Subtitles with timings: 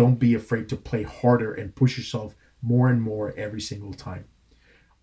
[0.00, 4.24] don't be afraid to play harder and push yourself more and more every single time.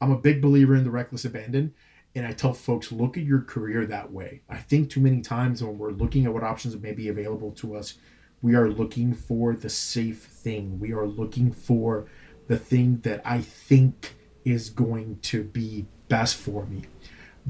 [0.01, 1.75] I'm a big believer in the reckless abandon.
[2.15, 4.41] And I tell folks, look at your career that way.
[4.49, 7.75] I think too many times when we're looking at what options may be available to
[7.75, 7.93] us,
[8.41, 10.79] we are looking for the safe thing.
[10.79, 12.07] We are looking for
[12.47, 16.85] the thing that I think is going to be best for me,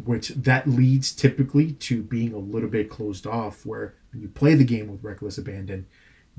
[0.04, 3.66] which that leads typically to being a little bit closed off.
[3.66, 5.88] Where you play the game with reckless abandon,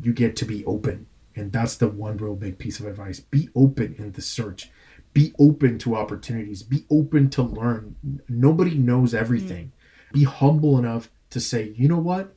[0.00, 1.06] you get to be open.
[1.34, 3.20] And that's the one real big piece of advice.
[3.20, 4.70] Be open in the search.
[5.12, 6.62] Be open to opportunities.
[6.62, 7.96] Be open to learn.
[8.28, 9.72] Nobody knows everything.
[10.10, 10.12] Mm.
[10.12, 12.34] be humble enough to say you know what?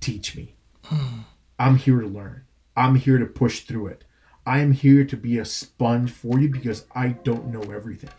[0.00, 0.56] Teach me.
[0.84, 1.24] Mm.
[1.58, 2.44] i'm here to learn.
[2.76, 4.04] I'm here to push through it.
[4.44, 8.10] I am here to be a sponge for you because i don't know everything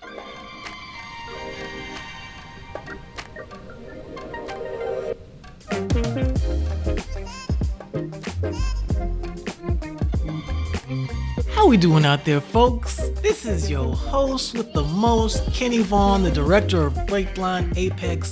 [11.74, 12.98] we doing out there, folks?
[13.24, 18.32] This is your host with the most, Kenny Vaughn, the director of Breakline Apex.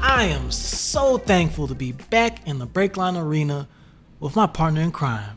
[0.00, 3.68] I am so thankful to be back in the Breakline arena
[4.20, 5.36] with my partner in crime.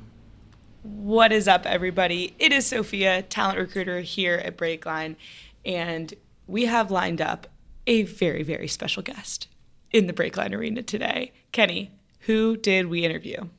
[0.83, 2.33] What is up, everybody?
[2.39, 5.17] It is Sophia, talent recruiter here at Breakline,
[5.65, 6.13] and
[6.47, 7.47] we have lined up
[7.85, 9.49] a very, very special guest
[9.91, 11.33] in the Breakline arena today.
[11.51, 13.49] Kenny, who did we interview?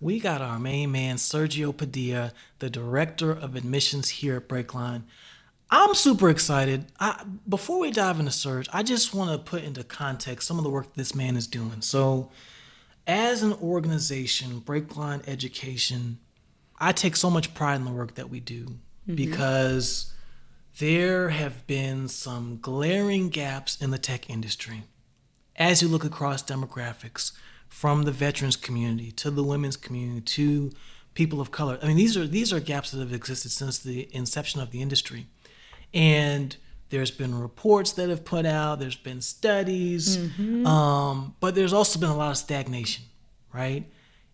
[0.00, 5.02] We got our main man, Sergio Padilla, the director of admissions here at Breakline.
[5.70, 6.86] I'm super excited.
[6.98, 10.64] I, before we dive into Serge, I just want to put into context some of
[10.64, 11.80] the work this man is doing.
[11.80, 12.30] So,
[13.06, 16.18] as an organization, Breakline Education,
[16.78, 19.14] I take so much pride in the work that we do mm-hmm.
[19.14, 20.12] because
[20.78, 24.84] there have been some glaring gaps in the tech industry.
[25.56, 27.32] As you look across demographics,
[27.70, 30.70] from the veterans community to the women's community to
[31.14, 31.78] people of color.
[31.82, 34.82] I mean, these are these are gaps that have existed since the inception of the
[34.82, 35.26] industry,
[35.94, 36.54] and
[36.90, 38.80] there's been reports that have put out.
[38.80, 40.66] There's been studies, mm-hmm.
[40.66, 43.04] um, but there's also been a lot of stagnation,
[43.54, 43.84] right?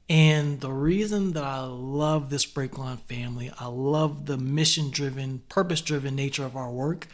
[0.09, 5.81] And the reason that I love this Breakline family, I love the mission driven, purpose
[5.81, 7.09] driven nature of our work,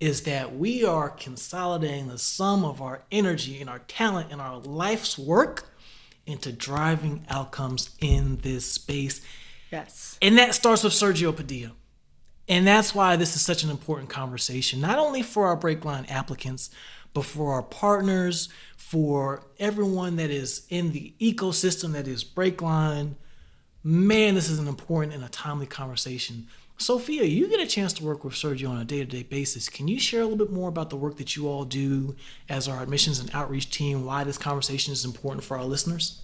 [0.00, 4.58] is that we are consolidating the sum of our energy and our talent and our
[4.58, 5.70] life's work
[6.26, 9.20] into driving outcomes in this space.
[9.70, 10.18] Yes.
[10.22, 11.72] And that starts with Sergio Padilla.
[12.48, 16.70] And that's why this is such an important conversation, not only for our Breakline applicants,
[17.12, 23.14] but for our partners, for everyone that is in the ecosystem that is Breakline.
[23.84, 26.48] Man, this is an important and a timely conversation
[26.80, 29.68] Sophia, you get a chance to work with Sergio on a day to day basis.
[29.68, 32.16] Can you share a little bit more about the work that you all do
[32.48, 36.22] as our admissions and outreach team, why this conversation is important for our listeners?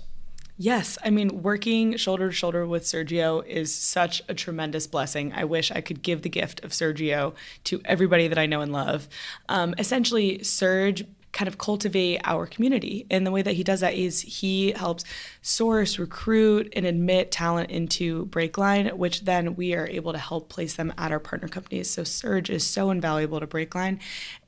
[0.56, 5.30] Yes, I mean, working shoulder to shoulder with Sergio is such a tremendous blessing.
[5.34, 7.34] I wish I could give the gift of Sergio
[7.64, 9.06] to everybody that I know and love.
[9.50, 11.04] Um, essentially, Serge
[11.36, 13.06] kind of cultivate our community.
[13.10, 15.04] And the way that he does that is he helps
[15.42, 20.76] source, recruit, and admit talent into Breakline, which then we are able to help place
[20.76, 21.90] them at our partner companies.
[21.90, 24.00] So Serge is so invaluable to Breakline.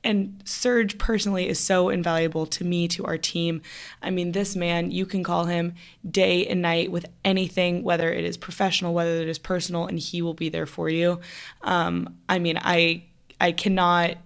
[0.03, 3.61] And Serge personally is so invaluable to me, to our team.
[4.01, 5.75] I mean, this man, you can call him
[6.09, 10.23] day and night with anything, whether it is professional, whether it is personal, and he
[10.23, 11.19] will be there for you.
[11.61, 13.03] Um, I mean, I
[13.39, 14.17] I cannot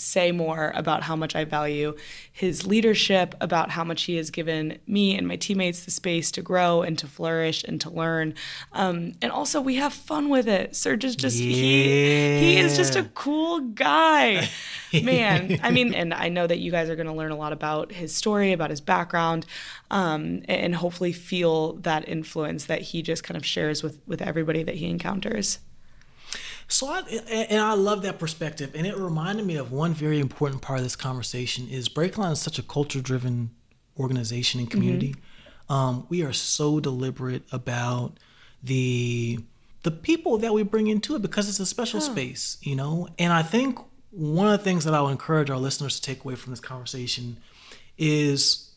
[0.00, 1.96] say more about how much I value
[2.32, 6.42] his leadership, about how much he has given me and my teammates the space to
[6.42, 8.34] grow and to flourish and to learn.
[8.72, 10.74] Um, and also, we have fun with it.
[10.74, 11.54] Serge is just, yeah.
[11.54, 14.48] he, he is just a cool guy.
[15.02, 17.52] Man, I mean, and I know that you guys are going to learn a lot
[17.52, 19.46] about his story, about his background,
[19.90, 24.62] um, and hopefully feel that influence that he just kind of shares with, with everybody
[24.62, 25.58] that he encounters.
[26.70, 30.62] So I and I love that perspective, and it reminded me of one very important
[30.62, 33.50] part of this conversation is Breakline is such a culture driven
[33.98, 35.14] organization and community.
[35.68, 35.72] Mm-hmm.
[35.72, 38.18] Um, we are so deliberate about
[38.62, 39.40] the
[39.82, 43.08] the people that we bring into it because it's a special space, you know.
[43.18, 43.80] And I think
[44.12, 46.60] one of the things that I would encourage our listeners to take away from this
[46.60, 47.38] conversation
[47.98, 48.70] is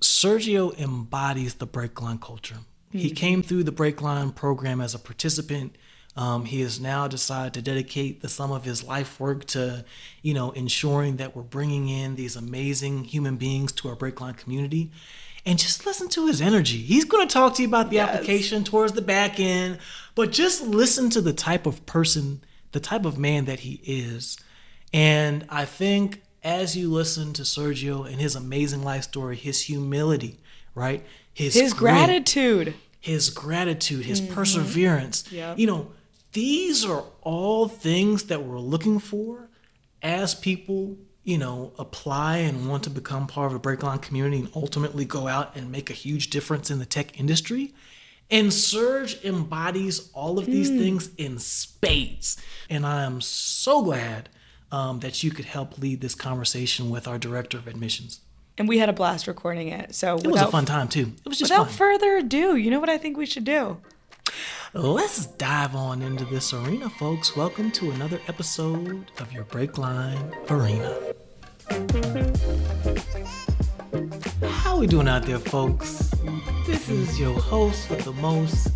[0.00, 2.56] Sergio embodies the Breakline culture.
[2.56, 2.98] Mm-hmm.
[2.98, 5.76] He came through the Breakline program as a participant
[6.16, 9.84] um, he has now decided to dedicate the sum of his life work to,
[10.22, 14.90] you know, ensuring that we're bringing in these amazing human beings to our Breakline community.
[15.46, 16.78] And just listen to his energy.
[16.78, 18.10] He's going to talk to you about the yes.
[18.10, 19.78] application towards the back end,
[20.14, 22.42] but just listen to the type of person,
[22.72, 24.38] the type of man that he is.
[24.92, 30.40] And I think as you listen to Sergio and his amazing life story, his humility,
[30.74, 31.04] right?
[31.32, 35.30] His, his gratitude his gratitude, his perseverance.
[35.32, 35.58] Yep.
[35.58, 35.92] You know,
[36.32, 39.48] these are all things that we're looking for
[40.02, 44.50] as people, you know, apply and want to become part of a Breakline community and
[44.54, 47.74] ultimately go out and make a huge difference in the tech industry.
[48.30, 52.40] And Serge embodies all of these things in spades.
[52.68, 54.28] And I am so glad
[54.70, 58.20] um, that you could help lead this conversation with our director of admissions.
[58.56, 59.96] And we had a blast recording it.
[59.96, 61.12] So It was a fun time too.
[61.24, 61.76] It was just Without fun.
[61.76, 63.78] further ado, you know what I think we should do?
[64.72, 67.36] Let's dive on into this arena, folks.
[67.36, 70.96] Welcome to another episode of your Breakline Arena.
[74.48, 76.12] How are we doing out there, folks?
[76.68, 78.68] This is your host with the most,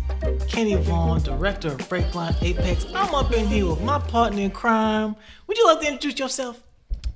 [0.49, 2.85] Kenny Vaughn, director of Breakline Apex.
[2.93, 5.15] I'm up in here with my partner in crime.
[5.47, 6.61] Would you like to introduce yourself?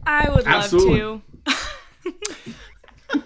[0.08, 1.00] I would love Absolutely.
[1.00, 1.22] to.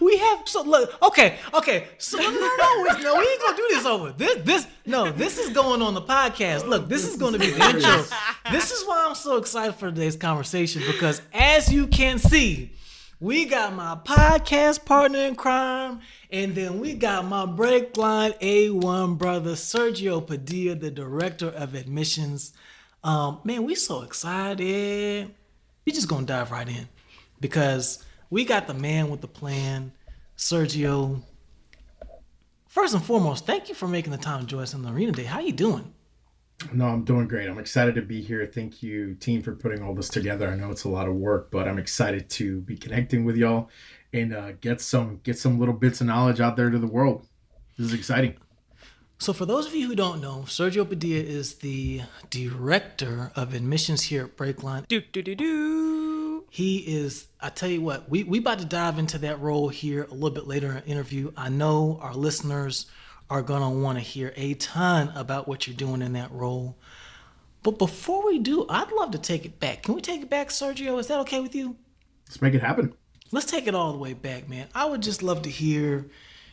[0.00, 1.00] We have so look.
[1.02, 1.88] Okay, okay.
[1.98, 3.14] So no, no, no, it's- no.
[3.18, 4.12] We ain't gonna do this over.
[4.12, 5.10] This, this, no.
[5.12, 6.66] This is going on the podcast.
[6.66, 8.04] Look, this is going to be the intro.
[8.50, 12.72] This is why I'm so excited for today's conversation because, as you can see,
[13.20, 16.00] we got my podcast partner in crime,
[16.30, 22.52] and then we got my Breakline A1 brother Sergio Padilla, the director of admissions.
[23.02, 25.34] Um, man, we so excited.
[25.84, 26.88] We just gonna dive right in
[27.40, 29.92] because we got the man with the plan,
[30.36, 31.22] Sergio.
[32.66, 35.12] First and foremost, thank you for making the time to join us on the arena
[35.12, 35.24] day.
[35.24, 35.94] How you doing?
[36.72, 37.48] No, I'm doing great.
[37.48, 38.50] I'm excited to be here.
[38.52, 40.48] Thank you, team, for putting all this together.
[40.48, 43.70] I know it's a lot of work, but I'm excited to be connecting with y'all
[44.12, 47.26] and uh, get some get some little bits of knowledge out there to the world.
[47.76, 48.34] This is exciting.
[49.18, 54.02] So, for those of you who don't know, Sergio Padilla is the director of admissions
[54.02, 54.86] here at Breakline.
[54.88, 56.17] Do do do do.
[56.50, 60.04] He is, I tell you what, we we about to dive into that role here
[60.04, 61.32] a little bit later in our interview.
[61.36, 62.86] I know our listeners
[63.30, 66.76] are gonna want to hear a ton about what you're doing in that role.
[67.62, 69.82] But before we do, I'd love to take it back.
[69.82, 70.98] Can we take it back, Sergio?
[70.98, 71.76] Is that okay with you?
[72.26, 72.94] Let's make it happen.
[73.30, 74.68] Let's take it all the way back, man.
[74.74, 76.06] I would just love to hear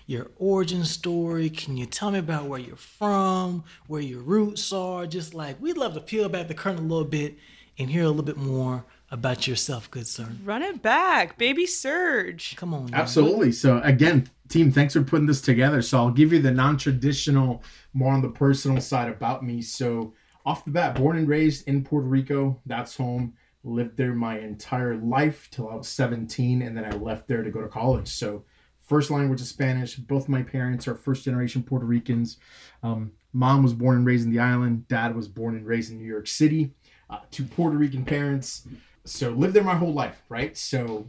[0.07, 1.50] your origin story.
[1.50, 5.07] Can you tell me about where you're from, where your roots are?
[5.07, 7.38] Just like we'd love to peel back the curtain a little bit
[7.77, 10.28] and hear a little bit more about yourself, good sir.
[10.44, 12.56] Run it back, baby Serge.
[12.56, 12.94] Come on, man.
[12.94, 13.52] Absolutely.
[13.52, 15.81] So again, team, thanks for putting this together.
[15.81, 17.63] So I'll give you the non-traditional,
[17.94, 19.62] more on the personal side about me.
[19.62, 20.13] So
[20.46, 22.62] off the bat, born and raised in Puerto Rico.
[22.66, 23.34] That's home.
[23.63, 27.50] Lived there my entire life till I was 17, and then I left there to
[27.50, 28.07] go to college.
[28.07, 28.44] So
[28.80, 29.96] first language is Spanish.
[29.96, 32.38] Both my parents are first generation Puerto Ricans.
[32.84, 34.88] Um, mom was born and raised in the island.
[34.88, 36.74] Dad was born and raised in New York City.
[37.10, 38.68] Uh, two Puerto Rican parents.
[39.06, 40.57] So lived there my whole life, right?
[40.57, 41.07] So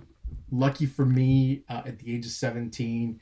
[0.50, 3.20] lucky for me, uh, at the age of 17,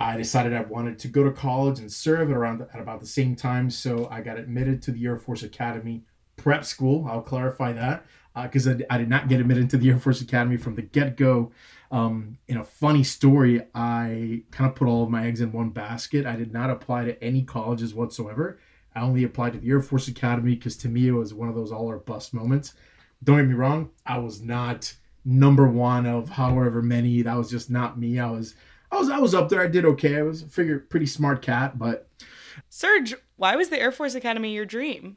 [0.00, 3.06] I decided I wanted to go to college and serve at around at about the
[3.06, 3.70] same time.
[3.70, 6.04] So I got admitted to the Air Force Academy
[6.36, 7.06] prep school.
[7.08, 8.04] I'll clarify that
[8.42, 11.16] because I, I did not get admitted to the Air Force Academy from the get
[11.16, 11.52] go.
[11.90, 15.70] Um, in a funny story, I kind of put all of my eggs in one
[15.70, 16.26] basket.
[16.26, 18.58] I did not apply to any colleges whatsoever.
[18.96, 21.54] I only applied to the Air Force Academy because to me it was one of
[21.54, 22.74] those all or bust moments.
[23.24, 24.94] Don't get me wrong, I was not
[25.24, 27.22] number one of however many.
[27.22, 28.18] That was just not me.
[28.18, 28.54] I was
[28.92, 29.60] I was I was up there.
[29.60, 30.18] I did okay.
[30.18, 32.08] I was a figure pretty smart cat, but
[32.68, 35.16] Serge, why was the Air Force Academy your dream?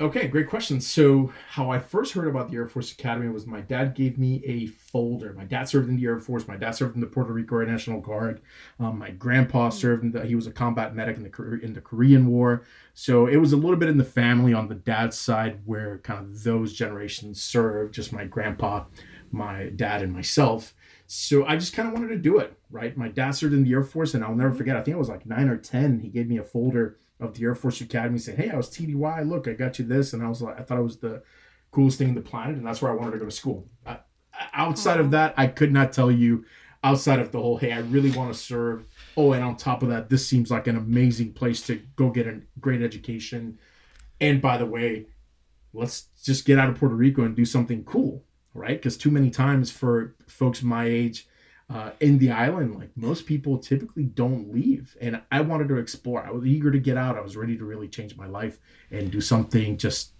[0.00, 0.80] Okay, great question.
[0.80, 4.40] So, how I first heard about the Air Force Academy was my dad gave me
[4.46, 5.32] a folder.
[5.32, 6.46] My dad served in the Air Force.
[6.46, 8.40] My dad served in the Puerto Rico Air National Guard.
[8.78, 10.24] Um, my grandpa served in the.
[10.24, 12.62] He was a combat medic in the in the Korean War.
[12.94, 16.20] So it was a little bit in the family on the dad's side where kind
[16.20, 17.94] of those generations served.
[17.94, 18.84] Just my grandpa,
[19.32, 20.74] my dad, and myself.
[21.08, 22.56] So I just kind of wanted to do it.
[22.70, 22.96] Right.
[22.96, 24.76] My dad served in the Air Force, and I'll never forget.
[24.76, 25.98] I think I was like nine or ten.
[25.98, 29.28] He gave me a folder of the Air Force Academy saying, Hey, I was TDY.
[29.28, 30.12] Look, I got you this.
[30.12, 31.22] And I was like, I thought it was the
[31.70, 32.56] coolest thing in the planet.
[32.56, 33.66] And that's where I wanted to go to school.
[33.84, 33.96] Uh,
[34.52, 36.44] outside of that, I could not tell you
[36.84, 38.86] outside of the whole, Hey, I really want to serve.
[39.16, 42.26] Oh, and on top of that, this seems like an amazing place to go get
[42.26, 43.58] a great education.
[44.20, 45.06] And by the way,
[45.72, 48.76] let's just get out of Puerto Rico and do something cool, right?
[48.76, 51.27] Because too many times for folks my age,
[51.70, 54.96] uh, in the island, like most people typically don't leave.
[55.00, 56.24] And I wanted to explore.
[56.24, 57.16] I was eager to get out.
[57.16, 58.58] I was ready to really change my life
[58.90, 60.12] and do something just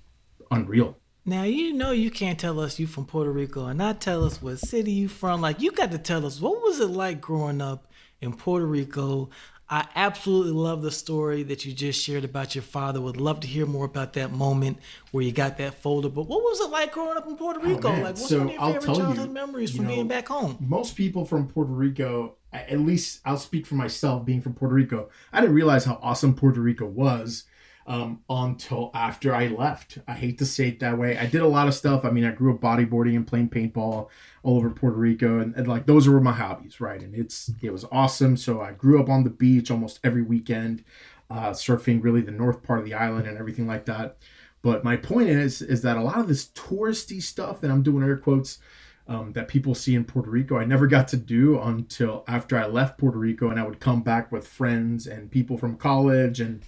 [0.51, 0.97] unreal.
[1.25, 4.41] Now you know you can't tell us you from Puerto Rico and not tell us
[4.41, 5.41] what city you from.
[5.41, 7.87] Like you got to tell us what was it like growing up
[8.21, 9.31] in Puerto Rico.
[9.71, 13.01] I absolutely love the story that you just shared about your father.
[13.01, 14.79] Would love to hear more about that moment
[15.11, 16.09] where you got that folder.
[16.09, 17.89] But what was it like growing up in Puerto oh, Rico?
[17.89, 19.95] Oh, like what's So, one of your favorite tell you, childhood memories you from know,
[19.95, 20.57] being back home?
[20.61, 25.11] Most people from Puerto Rico at least I'll speak for myself being from Puerto Rico.
[25.33, 27.45] I didn't realize how awesome Puerto Rico was
[27.89, 29.99] um, until after I left.
[30.07, 31.17] I hate to say it that way.
[31.17, 32.05] I did a lot of stuff.
[32.05, 34.09] I mean, I grew up bodyboarding and playing paintball
[34.43, 37.03] all over Puerto Rico, and, and like those were my hobbies, right?
[37.03, 38.37] And it's it was awesome.
[38.37, 40.85] So I grew up on the beach almost every weekend,
[41.31, 44.19] uh, surfing really the north part of the island and everything like that.
[44.61, 48.05] But my point is, is that a lot of this touristy stuff, and I'm doing
[48.05, 48.59] air quotes,
[49.07, 52.67] um, that people see in Puerto Rico, I never got to do until after I
[52.67, 56.63] left Puerto Rico, and I would come back with friends and people from college and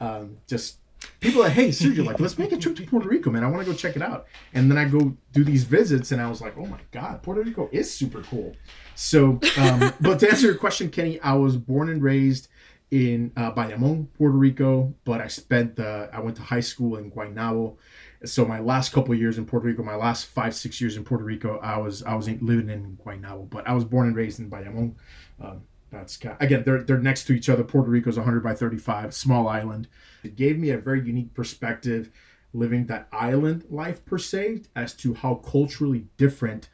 [0.00, 0.78] um, just
[1.20, 3.44] people like, hey, Sergio, like, let's make a trip to Puerto Rico, man.
[3.44, 4.26] I want to go check it out.
[4.54, 7.42] And then I go do these visits, and I was like, oh my god, Puerto
[7.42, 8.54] Rico is super cool.
[8.94, 12.48] So, um, but to answer your question, Kenny, I was born and raised
[12.90, 17.10] in uh, Bayamon, Puerto Rico, but I spent the I went to high school in
[17.10, 17.76] Guaynabo.
[18.24, 21.24] So my last couple years in Puerto Rico, my last five six years in Puerto
[21.24, 24.50] Rico, I was I was living in Guaynabo, but I was born and raised in
[24.50, 24.94] Bayamon.
[25.40, 27.64] Um, that's again they're they're next to each other.
[27.64, 29.88] Puerto Rico's 100 by 35, small island.
[30.22, 32.10] It gave me a very unique perspective
[32.52, 36.68] living that island life per se as to how culturally different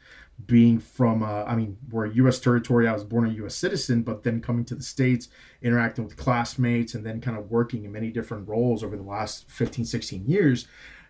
[0.45, 4.03] being from uh, i mean we're a us territory i was born a us citizen
[4.03, 5.29] but then coming to the states
[5.63, 9.51] interacting with classmates and then kind of working in many different roles over the last
[9.51, 10.69] 15 16 years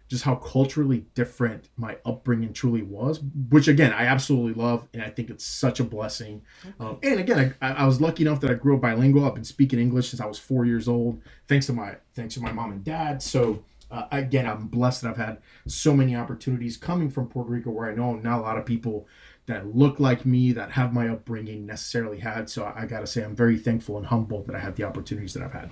[0.09, 3.21] just how culturally different my upbringing truly was,
[3.51, 6.43] which again I absolutely love, and I think it's such a blessing.
[6.65, 6.75] Okay.
[6.81, 9.25] Um, and again, I, I, was lucky enough that I grew up bilingual.
[9.25, 12.41] I've been speaking English since I was four years old, thanks to my thanks to
[12.41, 13.23] my mom and dad.
[13.23, 17.71] So uh, again, I'm blessed that I've had so many opportunities coming from Puerto Rico,
[17.71, 19.07] where I know not a lot of people
[19.47, 22.51] that look like me that have my upbringing necessarily had.
[22.51, 24.83] So I, I got to say, I'm very thankful and humbled that I had the
[24.83, 25.71] opportunities that I've had.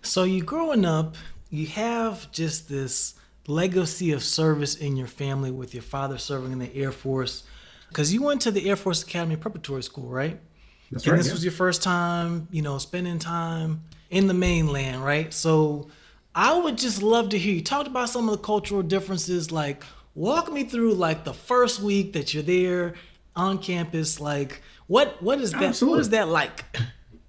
[0.00, 1.16] So you growing up,
[1.50, 3.14] you have just this
[3.46, 7.44] legacy of service in your family with your father serving in the Air Force.
[7.88, 10.38] Because you went to the Air Force Academy Preparatory School, right?
[10.90, 11.18] That's and right.
[11.18, 11.32] this yeah.
[11.32, 15.32] was your first time, you know, spending time in the mainland, right?
[15.32, 15.88] So
[16.34, 19.50] I would just love to hear you talk about some of the cultural differences.
[19.50, 22.94] Like, walk me through like the first week that you're there
[23.36, 24.20] on campus.
[24.20, 25.62] Like, what what is that?
[25.62, 25.96] Absolutely.
[25.96, 26.64] What is that like?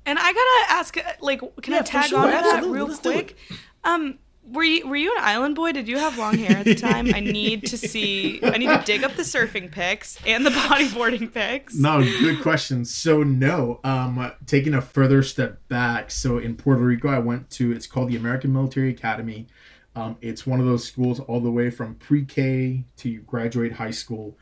[0.05, 2.19] And I gotta ask, like, can yeah, I tag sure.
[2.19, 3.37] on to that real Let's quick?
[3.83, 4.17] Um,
[4.51, 5.71] were you were you an island boy?
[5.71, 7.13] Did you have long hair at the time?
[7.13, 8.39] I need to see.
[8.43, 11.75] I need to dig up the surfing pics and the bodyboarding pics.
[11.75, 12.85] No, good question.
[12.85, 16.11] So no, um, taking a further step back.
[16.11, 17.71] So in Puerto Rico, I went to.
[17.71, 19.47] It's called the American Military Academy.
[19.95, 23.91] Um, it's one of those schools all the way from pre-K to you graduate high
[23.91, 24.37] school.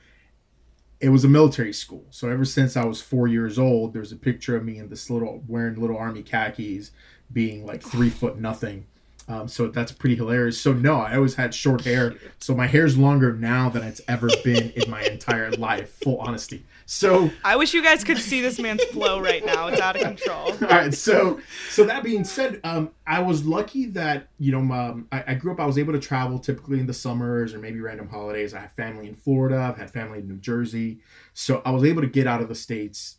[0.99, 4.17] It was a military school, so ever since I was four years old, there's a
[4.17, 6.91] picture of me in this little wearing little army khakis,
[7.31, 8.85] being like three foot nothing
[9.29, 10.59] um, so that's pretty hilarious.
[10.59, 12.15] So no, I always had short hair.
[12.39, 15.91] So my hair's longer now than it's ever been in my entire life.
[16.03, 16.65] Full honesty.
[16.87, 19.67] So I wish you guys could see this man's flow right now.
[19.67, 20.47] It's out of control.
[20.61, 20.91] All right.
[20.91, 25.33] So so that being said, um, I was lucky that you know um, I, I
[25.35, 25.59] grew up.
[25.59, 28.55] I was able to travel typically in the summers or maybe random holidays.
[28.55, 29.59] I have family in Florida.
[29.59, 31.01] I've had family in New Jersey.
[31.35, 33.17] So I was able to get out of the states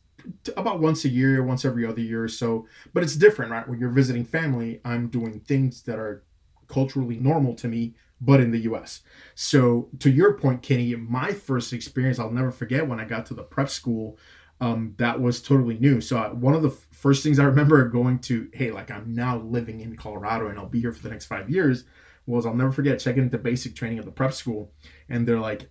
[0.56, 2.66] about once a year, once every other year or so.
[2.92, 3.68] But it's different, right?
[3.68, 6.24] When you're visiting family, I'm doing things that are
[6.68, 9.00] culturally normal to me, but in the US.
[9.34, 13.34] So, to your point, Kenny, my first experience, I'll never forget when I got to
[13.34, 14.18] the prep school.
[14.62, 16.00] Um, that was totally new.
[16.00, 19.14] So, uh, one of the f- first things I remember going to, hey, like I'm
[19.14, 21.84] now living in Colorado and I'll be here for the next five years,
[22.26, 24.72] was I'll never forget checking into basic training at the prep school.
[25.08, 25.70] And they're like,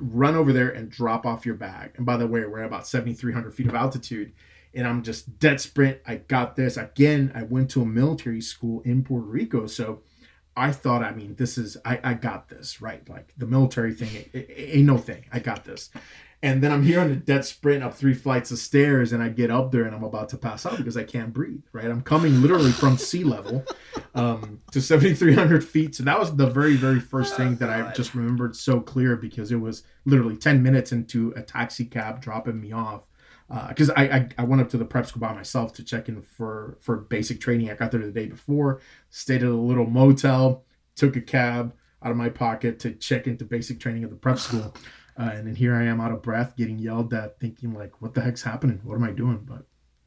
[0.00, 1.92] run over there and drop off your bag.
[1.96, 4.32] And by the way, we're at about 7,300 feet of altitude.
[4.74, 5.98] And I'm just dead sprint.
[6.06, 6.76] I got this.
[6.76, 9.66] Again, I went to a military school in Puerto Rico.
[9.66, 10.02] So
[10.56, 13.06] I thought, I mean, this is, I, I got this, right?
[13.08, 15.24] Like the military thing, it, it, it ain't no thing.
[15.32, 15.90] I got this.
[16.42, 19.28] And then I'm here on a dead sprint up three flights of stairs, and I
[19.28, 21.64] get up there and I'm about to pass out because I can't breathe.
[21.72, 23.64] Right, I'm coming literally from sea level
[24.14, 25.94] um, to 7,300 feet.
[25.94, 29.52] So that was the very, very first thing that I just remembered so clear because
[29.52, 33.02] it was literally 10 minutes into a taxi cab dropping me off.
[33.68, 36.08] Because uh, I, I, I went up to the prep school by myself to check
[36.08, 37.68] in for for basic training.
[37.68, 40.64] I got there the day before, stayed at a little motel,
[40.94, 44.38] took a cab out of my pocket to check into basic training at the prep
[44.38, 44.74] school.
[45.18, 48.14] Uh, and then here I am out of breath, getting yelled at, thinking like, "What
[48.14, 48.80] the heck's happening?
[48.84, 49.66] What am I doing?" But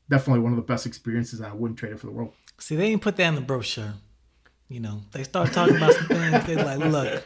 [0.09, 2.33] definitely one of the best experiences, and I wouldn't trade it for the world.
[2.63, 3.93] See, they didn't put that in the brochure.
[4.69, 6.45] You know, they start talking about some things.
[6.45, 7.23] They're like, "Look,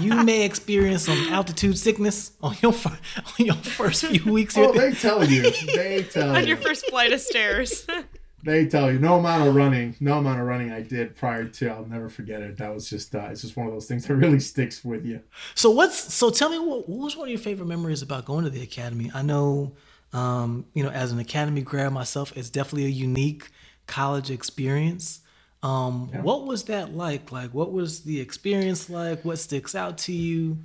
[0.00, 4.90] you may experience some altitude sickness on your on your first few weeks." oh, they
[4.90, 5.48] tell you.
[5.76, 6.34] They tell you.
[6.38, 7.86] on your first flight of stairs.
[8.44, 11.68] they tell you no amount of running, no amount of running I did prior to.
[11.68, 12.56] I'll never forget it.
[12.56, 15.20] That was just uh, it's just one of those things that really sticks with you.
[15.54, 18.42] So what's so tell me what, what was one of your favorite memories about going
[18.42, 19.12] to the academy?
[19.14, 19.76] I know
[20.12, 23.50] Um, you know, as an academy grad myself, it's definitely a unique
[23.86, 25.20] college experience.
[25.62, 26.20] Um, yeah.
[26.20, 27.32] What was that like?
[27.32, 29.24] Like, what was the experience like?
[29.24, 30.58] What sticks out to you?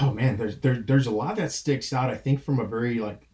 [0.00, 2.10] Oh man, there's there, there's a lot that sticks out.
[2.10, 3.28] I think from a very like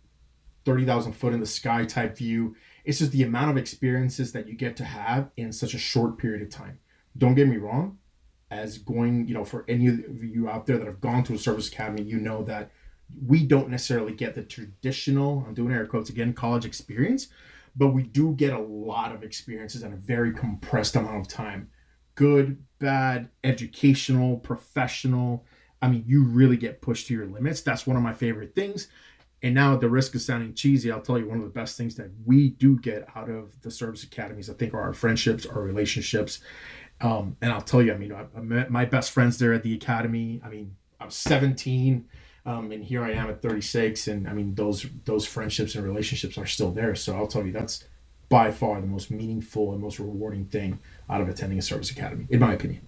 [0.64, 2.56] thirty thousand foot in the sky type view.
[2.84, 6.18] It's just the amount of experiences that you get to have in such a short
[6.18, 6.78] period of time.
[7.16, 7.98] Don't get me wrong,
[8.50, 11.38] as going, you know, for any of you out there that have gone to a
[11.38, 12.70] service academy, you know that
[13.26, 17.28] we don't necessarily get the traditional, I'm doing air quotes again, college experience,
[17.76, 21.70] but we do get a lot of experiences in a very compressed amount of time.
[22.14, 25.44] Good, bad, educational, professional.
[25.80, 27.62] I mean, you really get pushed to your limits.
[27.62, 28.88] That's one of my favorite things.
[29.42, 31.78] And now, at the risk of sounding cheesy, I'll tell you one of the best
[31.78, 35.46] things that we do get out of the service academies, I think, are our friendships,
[35.46, 36.40] our relationships.
[37.00, 39.62] Um, and I'll tell you, I mean, I, I, met my best friends there at
[39.62, 40.42] the academy.
[40.44, 42.06] I mean, I was 17,
[42.50, 46.36] um, and here I am at 36, and I mean, those those friendships and relationships
[46.36, 46.94] are still there.
[46.94, 47.84] So I'll tell you, that's
[48.28, 50.78] by far the most meaningful and most rewarding thing
[51.08, 52.86] out of attending a service academy, in my opinion.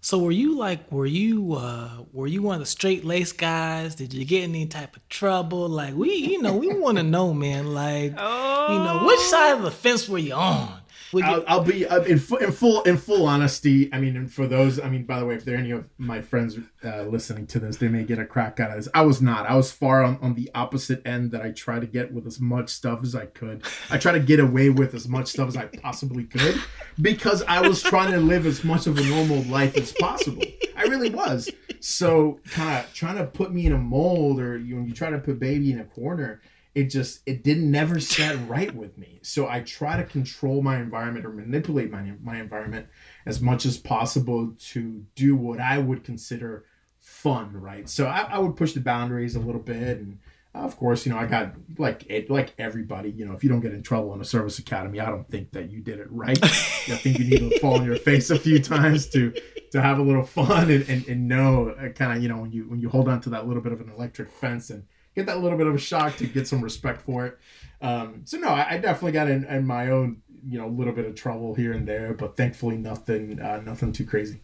[0.00, 3.96] So were you like were you uh were you one of the straight lace guys?
[3.96, 5.68] Did you get any type of trouble?
[5.68, 7.74] Like we you know, we wanna know, man.
[7.74, 8.72] Like oh.
[8.72, 10.80] you know, which side of the fence were you on?
[11.24, 13.92] I'll, I'll, be uh, in, in full in full honesty.
[13.92, 16.20] I mean, for those, I mean, by the way, if there are any of my
[16.20, 18.88] friends uh, listening to this, they may get a crack out of this.
[18.94, 19.48] I was not.
[19.48, 22.40] I was far on, on the opposite end that I try to get with as
[22.40, 23.64] much stuff as I could.
[23.90, 26.60] I try to get away with as much stuff as I possibly could
[27.00, 30.42] because I was trying to live as much of a normal life as possible.
[30.76, 31.50] I really was.
[31.80, 35.10] So, kind of trying to put me in a mold, or you, when you try
[35.10, 36.40] to put baby in a corner
[36.76, 39.18] it just it didn't never set right with me.
[39.22, 42.86] So i try to control my environment or manipulate my, my environment
[43.24, 46.66] as much as possible to do what i would consider
[47.00, 47.88] fun right?
[47.88, 50.18] So i, I would push the boundaries a little bit and
[50.54, 53.60] of course you know i got like it like everybody you know if you don't
[53.60, 56.42] get in trouble in a service academy i don't think that you did it right.
[56.42, 59.34] I think you need to fall on your face a few times to
[59.72, 62.52] to have a little fun and, and, and know uh, kind of you know when
[62.52, 64.84] you when you hold on to that little bit of an electric fence and
[65.16, 67.38] get that little bit of a shock to get some respect for it.
[67.80, 71.06] Um, so no, I, I definitely got in, in, my own you know little bit
[71.06, 74.40] of trouble here and there, but thankfully nothing uh, nothing too crazy.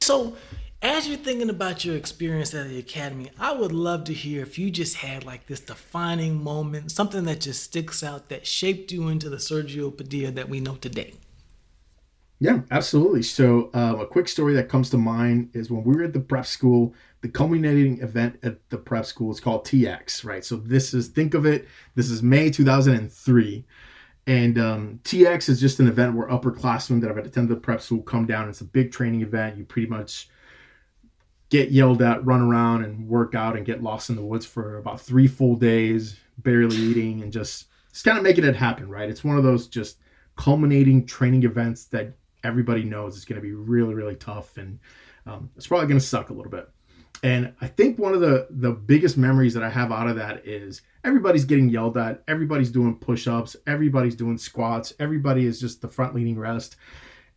[0.00, 0.36] So.
[0.82, 4.58] As you're thinking about your experience at the academy, I would love to hear if
[4.58, 9.08] you just had like this defining moment, something that just sticks out that shaped you
[9.08, 11.12] into the Sergio Padilla that we know today.
[12.42, 13.22] Yeah, absolutely.
[13.22, 16.20] So, um, a quick story that comes to mind is when we were at the
[16.20, 20.42] prep school, the culminating event at the prep school is called TX, right?
[20.42, 23.66] So, this is, think of it, this is May 2003.
[24.26, 28.00] And um, TX is just an event where upperclassmen that have attended the prep school
[28.02, 28.48] come down.
[28.48, 29.58] It's a big training event.
[29.58, 30.30] You pretty much
[31.50, 34.78] get yelled at, run around, and work out and get lost in the woods for
[34.78, 39.10] about three full days, barely eating, and just, just kind of making it happen, right?
[39.10, 39.98] It's one of those just
[40.36, 44.78] culminating training events that everybody knows it's going to be really, really tough, and
[45.26, 46.68] um, it's probably going to suck a little bit.
[47.22, 50.46] And I think one of the the biggest memories that I have out of that
[50.46, 55.88] is everybody's getting yelled at, everybody's doing push-ups, everybody's doing squats, everybody is just the
[55.88, 56.76] front leaning rest,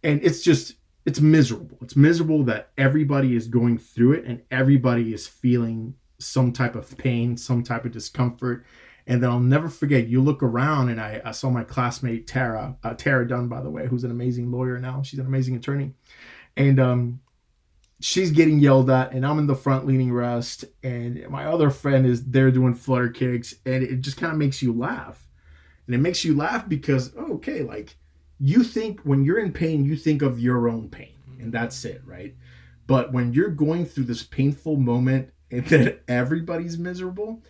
[0.04, 1.78] and it's just it's miserable.
[1.82, 6.98] It's miserable that everybody is going through it and everybody is feeling some type of
[6.98, 8.66] pain, some type of discomfort,
[9.08, 12.78] and then I'll never forget, you look around and I, I saw my classmate Tara,
[12.84, 15.02] uh, Tara Dunn, by the way, who's an amazing lawyer now.
[15.02, 15.94] She's an amazing attorney.
[16.56, 17.20] And um,
[18.00, 20.66] she's getting yelled at, and I'm in the front leaning rest.
[20.84, 23.56] And my other friend is there doing flutter kicks.
[23.66, 25.28] And it just kind of makes you laugh.
[25.86, 27.98] And it makes you laugh because, okay, like
[28.39, 32.02] you think when you're in pain, you think of your own pain, and that's it,
[32.06, 32.36] right?
[32.88, 37.42] But when you're going through this painful moment and then everybody's miserable,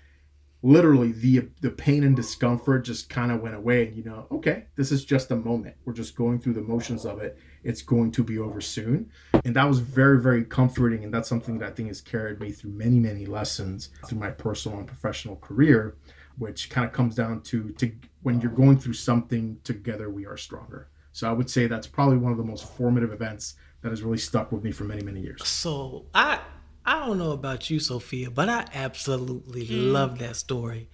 [0.64, 4.64] literally the the pain and discomfort just kind of went away and you know okay
[4.78, 5.76] this is just a moment.
[5.84, 7.38] We're just going through the motions of it.
[7.64, 9.12] It's going to be over soon.
[9.44, 12.52] And that was very very comforting and that's something that i think has carried me
[12.52, 15.96] through many many lessons through my personal and professional career
[16.38, 17.92] which kind of comes down to to
[18.24, 20.88] when you're going through something together we are stronger.
[21.12, 24.18] So i would say that's probably one of the most formative events that has really
[24.18, 25.46] stuck with me for many many years.
[25.46, 26.40] So i
[26.86, 29.92] I don't know about you, Sophia, but I absolutely mm.
[29.92, 30.90] love that story.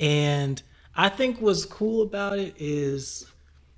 [0.00, 0.62] And
[0.94, 3.26] I think what's cool about it is,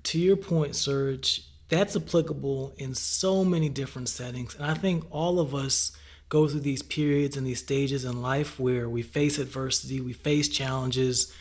[0.03, 4.55] to your point, Serge, that's applicable in so many different settings.
[4.55, 5.91] And I think all of us
[6.29, 10.47] go through these periods and these stages in life where we face adversity, we face
[10.47, 11.33] challenges,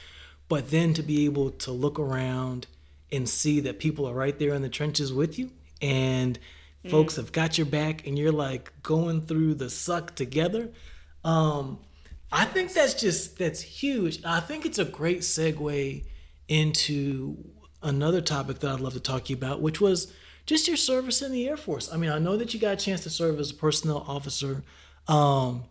[0.49, 2.67] but then to be able to look around
[3.13, 6.39] and see that people are right there in the trenches with you and
[6.85, 6.91] mm.
[6.91, 10.71] folks have got your back and you're like going through the suck together
[11.25, 11.79] um,
[12.33, 14.25] I think that's just that's huge.
[14.25, 16.05] I think it's a great segue
[16.49, 17.37] into
[17.83, 20.13] another topic that I'd love to talk to you about, which was
[20.47, 21.93] just your service in the Air Force.
[21.93, 24.63] I mean, I know that you got a chance to serve as a personnel officer.
[25.09, 25.65] Um,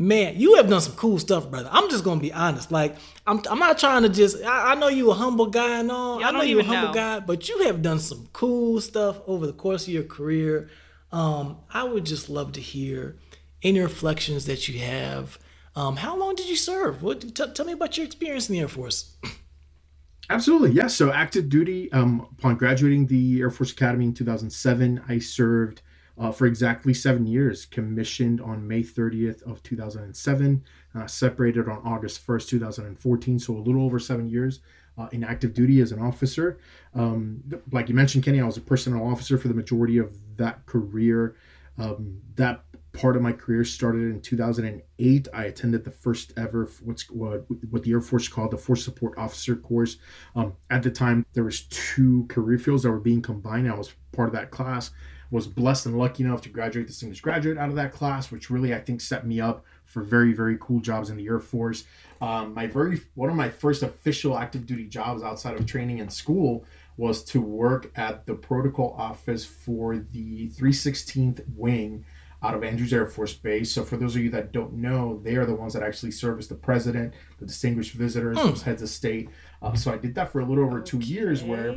[0.00, 1.68] man, you have done some cool stuff, brother.
[1.70, 2.72] I'm just gonna be honest.
[2.72, 4.42] Like, I'm, I'm not trying to just.
[4.42, 6.20] I, I know you a humble guy and all.
[6.20, 6.94] Yeah, I I know don't you a humble know.
[6.94, 10.70] guy, but you have done some cool stuff over the course of your career.
[11.12, 13.16] Um, I would just love to hear
[13.62, 15.38] any reflections that you have.
[15.76, 17.02] Um, how long did you serve?
[17.02, 17.20] What?
[17.20, 19.16] T- tell me about your experience in the Air Force.
[20.30, 20.94] Absolutely, yes.
[20.94, 21.92] So active duty.
[21.92, 25.82] Um, upon graduating the Air Force Academy in 2007, I served
[26.20, 27.64] uh, for exactly seven years.
[27.66, 30.62] Commissioned on May 30th of 2007.
[30.94, 33.38] Uh, separated on August 1st, 2014.
[33.38, 34.60] So a little over seven years
[34.98, 36.58] uh, in active duty as an officer.
[36.94, 40.66] Um, like you mentioned, Kenny, I was a personnel officer for the majority of that
[40.66, 41.36] career.
[41.78, 45.28] Um, that part of my career started in 2008.
[45.32, 49.16] I attended the first ever what's what, what the Air Force called the Force Support
[49.16, 49.96] Officer course.
[50.34, 53.70] Um, at the time, there was two career fields that were being combined.
[53.70, 54.90] I was part of that class.
[55.30, 58.74] Was blessed and lucky enough to graduate distinguished graduate out of that class, which really
[58.74, 61.84] I think set me up for very very cool jobs in the Air Force.
[62.20, 66.12] Um, my very one of my first official active duty jobs outside of training and
[66.12, 66.64] school
[66.96, 72.04] was to work at the protocol office for the 316th wing
[72.42, 73.72] out of Andrews Air Force Base.
[73.72, 76.46] So for those of you that don't know, they are the ones that actually service
[76.46, 79.28] the president, the distinguished visitors, those heads of state.
[79.62, 81.68] Uh, so I did that for a little over two years, where,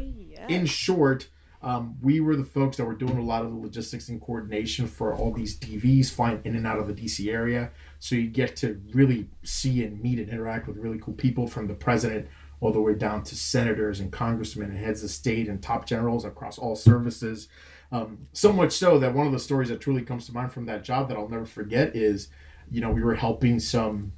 [0.50, 1.28] in short,
[1.64, 4.86] um, we were the folks that were doing a lot of the logistics and coordination
[4.86, 7.72] for all these DVs flying in and out of the DC area.
[8.00, 11.68] So you get to really see and meet and interact with really cool people from
[11.68, 12.28] the president
[12.60, 16.26] all the way down to senators and congressmen and heads of state and top generals
[16.26, 17.48] across all services.
[17.94, 20.66] Um, so much so that one of the stories that truly comes to mind from
[20.66, 22.28] that job that I'll never forget is,
[22.72, 24.12] you know, we were helping some,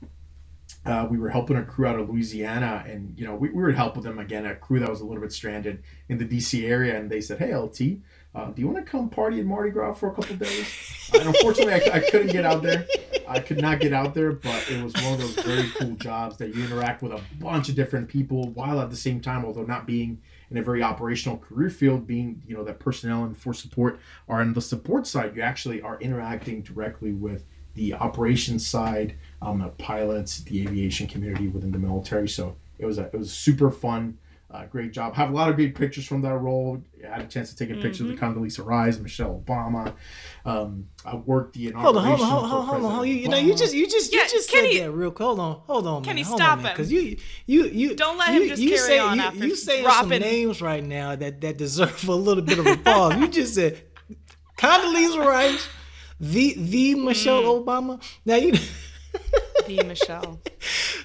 [0.85, 3.71] uh, we were helping a crew out of Louisiana, and you know, we, we were
[3.71, 6.97] helping them again, a crew that was a little bit stranded in the DC area,
[6.97, 8.01] and they said, "Hey, LT,
[8.35, 11.27] uh, do you want to come party at Mardi Gras for a couple days?" and
[11.27, 12.85] unfortunately, I, I couldn't get out there.
[13.27, 16.37] I could not get out there, but it was one of those very cool jobs
[16.37, 19.63] that you interact with a bunch of different people while at the same time, although
[19.63, 20.21] not being
[20.51, 24.41] in a very operational career field, being you know that personnel and force support are
[24.41, 27.43] on the support side, you actually are interacting directly with
[27.73, 32.27] the operations side, um, the pilots, the aviation community within the military.
[32.29, 34.17] So it was a it was super fun.
[34.51, 35.13] Uh, great job.
[35.15, 36.81] Have a lot of great pictures from that role.
[37.03, 39.93] I had a chance to take a picture of the Condoleezza Rice, Michelle Obama.
[40.45, 42.23] Um, I worked the Hold inauguration.
[42.25, 43.07] on, hold on, hold on, hold on, hold on.
[43.07, 45.13] You, you know, you just, you just, Yeah, you just Kenny- said that real.
[45.17, 46.27] Hold on, hold on, Kenny, man.
[46.29, 46.73] Hold stop on, man, him.
[46.77, 47.17] Because you,
[47.47, 49.83] you, you Don't let you, him just you carry say, on you, after you saying
[49.89, 53.17] some dropping- names right now that that deserve a little bit of a pause.
[53.17, 53.81] you just said
[54.57, 55.67] Condoleezza Rice,
[56.19, 57.65] the the Michelle Mm.
[57.65, 58.01] Obama.
[58.25, 58.53] Now you.
[59.67, 60.39] The Michelle.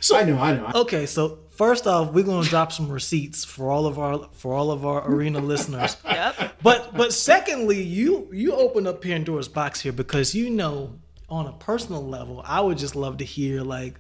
[0.01, 0.71] So I know, I know.
[0.75, 4.71] Okay, so first off, we're gonna drop some receipts for all of our for all
[4.71, 5.97] of our arena listeners.
[6.05, 6.57] Yep.
[6.63, 10.99] But but secondly, you you open up Pandora's box here because you know
[11.31, 13.95] on a personal level, I would just love to hear like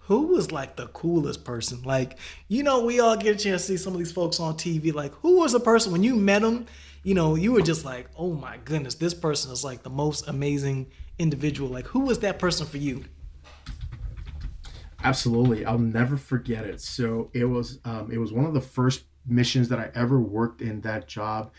[0.00, 1.82] who was like the coolest person.
[1.82, 2.18] Like
[2.48, 4.92] you know, we all get a chance to see some of these folks on TV.
[4.92, 6.66] Like who was the person when you met them?
[7.02, 10.26] You know, you were just like, oh my goodness, this person is like the most
[10.28, 11.70] amazing individual.
[11.70, 13.04] Like who was that person for you?
[15.02, 16.80] Absolutely, I'll never forget it.
[16.80, 20.60] So it was um, it was one of the first missions that I ever worked
[20.60, 21.52] in that job,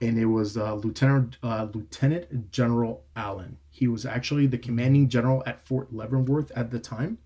[0.00, 3.58] and it was uh, Lieutenant uh, Lieutenant General Allen.
[3.70, 7.18] He was actually the commanding general at Fort Leavenworth at the time,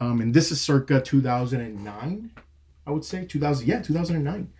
[0.00, 2.30] um, and this is circa 2009,
[2.86, 3.66] I would say 2000.
[3.66, 4.52] Yeah, 2009.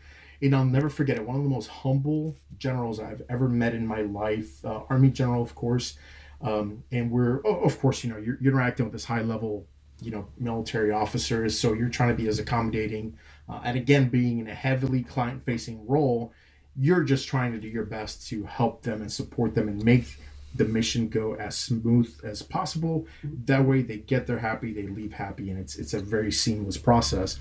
[0.43, 1.27] And I'll never forget it.
[1.27, 4.65] One of the most humble generals I've ever met in my life.
[4.65, 5.97] Uh, Army general, of course.
[6.43, 9.67] Um, and we're, of course, you know, you're, you're interacting with this high level
[10.01, 11.59] you know military officers.
[11.59, 13.17] So you're trying to be as accommodating
[13.49, 16.33] uh, and again being in a heavily client facing role
[16.79, 20.19] you're just trying to do your best to help them and support them and make
[20.55, 23.07] the mission go as smooth as possible.
[23.45, 26.79] That way they get there happy they leave happy and it's it's a very seamless
[26.79, 27.39] process.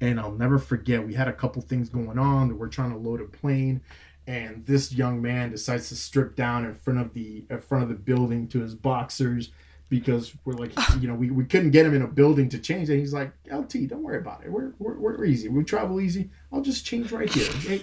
[0.00, 2.98] And i'll never forget we had a couple things going on that we're trying to
[2.98, 3.80] load a plane
[4.26, 7.88] and this young man decides to strip down in front of the in front of
[7.88, 9.50] the building to his boxers
[9.88, 12.90] because we're like you know we, we couldn't get him in a building to change.
[12.90, 14.50] And he's like lt don't worry about it.
[14.50, 15.48] We're, we're, we're easy.
[15.48, 16.30] We travel easy.
[16.52, 17.52] I'll just change right here.
[17.52, 17.82] Hey,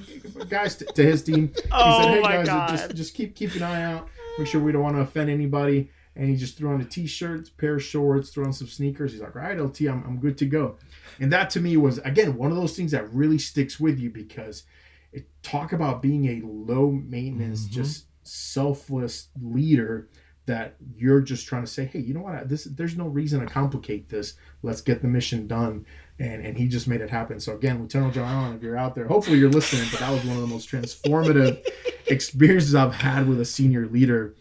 [0.50, 1.54] guys to, to his team.
[1.56, 2.70] He Oh said hey my guys God.
[2.70, 4.08] just just keep keep an eye out.
[4.38, 5.90] Make sure we don't want to offend anybody.
[6.16, 9.14] And he just threw on a t-shirt pair of shorts threw on some sneakers.
[9.14, 10.78] He's like all right lt I'm, I'm good to go.
[11.20, 14.10] And that to me was again one of those things that really sticks with you
[14.10, 14.64] because
[15.12, 17.74] it, talk about being a low maintenance mm-hmm.
[17.74, 20.10] just selfless leader
[20.46, 22.50] that you're just trying to say, hey, you know what?
[22.50, 24.34] This there's no reason to complicate this.
[24.62, 25.86] Let's get the mission done.
[26.20, 27.40] And and he just made it happen.
[27.40, 29.88] So again, Lieutenant John Allen, if you're out there, hopefully you're listening.
[29.92, 31.66] But that was one of the most transformative
[32.08, 34.36] experiences I've had with a senior leader.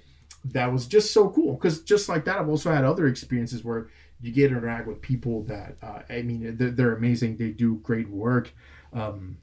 [0.44, 3.88] That was just so cool because just like that, I've also had other experiences where
[4.20, 7.36] you get to interact with people that uh, I mean they're, they're, amazing.
[7.36, 8.52] They do great work.
[8.92, 9.38] Um,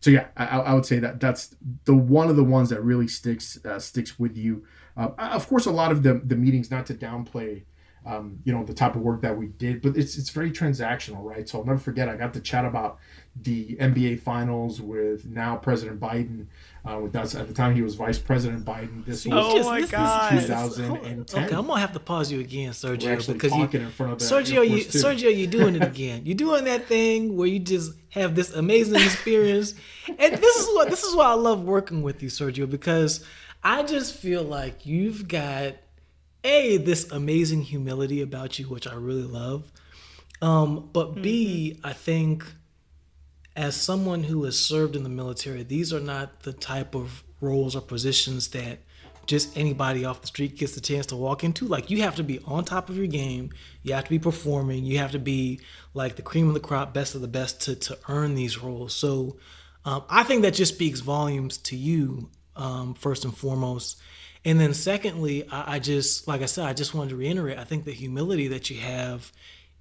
[0.00, 3.08] so yeah, I, I, would say that that's the one of the ones that really
[3.08, 4.64] sticks uh, sticks with you.
[5.00, 7.62] Uh, of course, a lot of the the meetings, not to downplay,
[8.06, 11.22] um, you know, the type of work that we did, but it's it's very transactional,
[11.22, 11.48] right?
[11.48, 12.08] So I'll never forget.
[12.08, 12.98] I got to chat about
[13.42, 16.46] the NBA Finals with now President Biden.
[16.82, 19.04] Uh, with that, at the time he was Vice President Biden.
[19.04, 21.44] This was oh my god, 2010.
[21.44, 23.68] Okay, I'm gonna have to pause you again, Sergio, because you,
[24.16, 26.22] Sergio, you, Sergio, you're doing it again.
[26.24, 29.74] You're doing that thing where you just have this amazing experience,
[30.08, 33.26] and this is what this is why I love working with you, Sergio, because
[33.62, 35.74] I just feel like you've got
[36.42, 39.70] a this amazing humility about you, which I really love.
[40.40, 41.22] Um, but mm-hmm.
[41.22, 42.44] B, I think
[43.54, 47.76] as someone who has served in the military, these are not the type of roles
[47.76, 48.78] or positions that
[49.26, 51.66] just anybody off the street gets the chance to walk into.
[51.66, 53.50] Like you have to be on top of your game,
[53.82, 55.60] you have to be performing, you have to be
[55.94, 58.94] like the cream of the crop, best of the best to to earn these roles.
[58.94, 59.36] So
[59.84, 64.00] um, I think that just speaks volumes to you um, first and foremost.
[64.44, 67.58] And then secondly, I, I just like I said, I just wanted to reiterate.
[67.58, 69.32] I think the humility that you have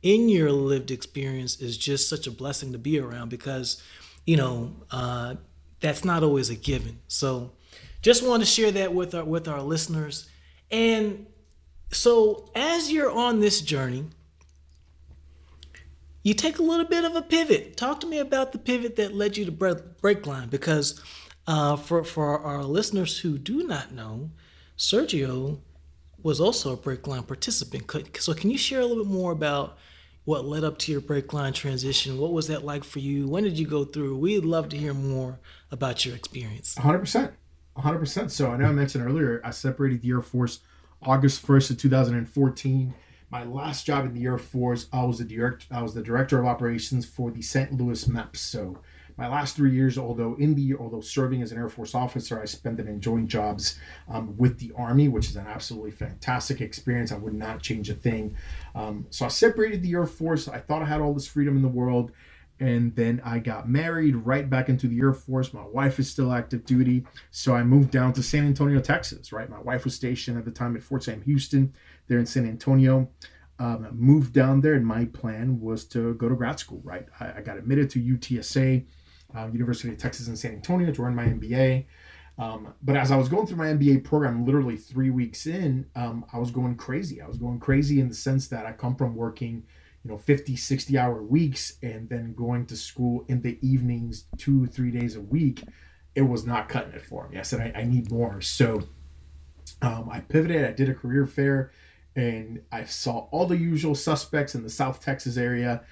[0.02, 3.84] in your lived experience is just such a blessing to be around because,
[4.26, 5.36] you know, uh,
[5.82, 7.00] that's not always a given.
[7.08, 7.52] So,
[8.02, 10.30] just want to share that with our with our listeners.
[10.72, 11.26] And
[11.92, 14.06] so, as you're on this journey,
[16.24, 17.76] you take a little bit of a pivot.
[17.76, 21.02] Talk to me about the pivot that led you to Breakline, because
[21.50, 24.30] uh, for for our listeners who do not know,
[24.78, 25.60] Sergio
[26.22, 27.92] was also a Breakline participant.
[28.20, 29.78] So, can you share a little bit more about
[30.26, 32.20] what led up to your Breakline transition.
[32.20, 33.28] What was that like for you?
[33.28, 34.16] When did you go through?
[34.18, 35.40] We'd love to hear more
[35.72, 36.76] about your experience.
[36.76, 37.32] 100%.
[37.76, 38.30] 100%.
[38.30, 40.60] So I know I mentioned earlier, I separated the Air Force
[41.02, 42.94] August 1st of 2014.
[43.32, 46.40] My last job in the Air Force, I was the direct, I was the director
[46.40, 47.74] of operations for the St.
[47.74, 48.38] Louis MEPS.
[48.38, 48.78] So
[49.20, 52.46] my last three years, although in the although serving as an Air Force officer, I
[52.46, 53.78] spent them in joint jobs
[54.08, 57.12] um, with the Army, which is an absolutely fantastic experience.
[57.12, 58.36] I would not change a thing.
[58.74, 60.48] Um, so I separated the Air Force.
[60.48, 62.14] I thought I had all this freedom in the world.
[62.62, 65.54] And then I got married right back into the Air Force.
[65.54, 67.06] My wife is still active duty.
[67.32, 69.50] So I moved down to San Antonio, Texas, right?
[69.50, 71.74] My wife was stationed at the time at Fort Sam Houston
[72.08, 73.10] there in San Antonio.
[73.60, 77.06] Um, moved down there, and my plan was to go to grad school, right?
[77.20, 78.86] I, I got admitted to UTSA
[79.36, 81.86] uh, University of Texas in San Antonio to earn my MBA.
[82.38, 86.26] Um, but as I was going through my MBA program, literally three weeks in, um,
[86.32, 87.22] I was going crazy.
[87.22, 89.64] I was going crazy in the sense that I come from working,
[90.04, 94.68] you know, 50, 60 hour weeks and then going to school in the evenings, two,
[94.68, 95.64] three days a week.
[96.16, 97.38] It was not cutting it for me.
[97.38, 98.40] I said, I, I need more.
[98.40, 98.84] So
[99.82, 100.64] um, I pivoted.
[100.64, 101.72] I did a career fair
[102.16, 105.84] and I saw all the usual suspects in the South Texas area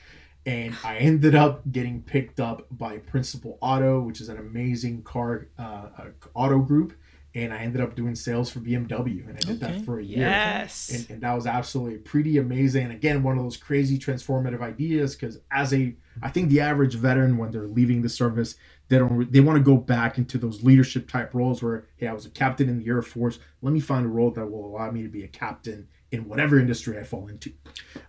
[0.47, 5.49] and I ended up getting picked up by Principal Auto, which is an amazing car
[5.59, 5.87] uh,
[6.33, 6.93] auto group.
[7.35, 9.73] And I ended up doing sales for BMW, and I did okay.
[9.73, 10.19] that for a year.
[10.19, 12.85] Yes, and, and that was absolutely pretty amazing.
[12.85, 16.95] And again, one of those crazy transformative ideas because as a, I think the average
[16.95, 18.55] veteran when they're leaving the service,
[18.87, 22.13] they don't they want to go back into those leadership type roles where hey, I
[22.13, 23.37] was a captain in the Air Force.
[23.61, 26.57] Let me find a role that will allow me to be a captain in whatever
[26.57, 27.51] industry I fall into.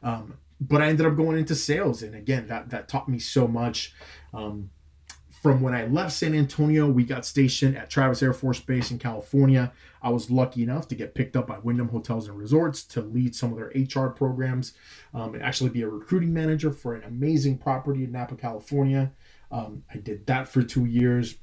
[0.03, 3.47] Um, but I ended up going into sales, and again, that that taught me so
[3.47, 3.95] much.
[4.35, 4.71] Um,
[5.43, 8.99] from when I left San Antonio, we got stationed at Travis Air Force Base in
[8.99, 9.73] California.
[10.03, 13.37] I was lucky enough to get picked up by Wyndham Hotels and Resorts to lead
[13.37, 14.73] some of their HR programs
[15.15, 19.13] um, and actually be a recruiting manager for an amazing property in Napa, California.
[19.51, 21.37] Um, I did that for two years.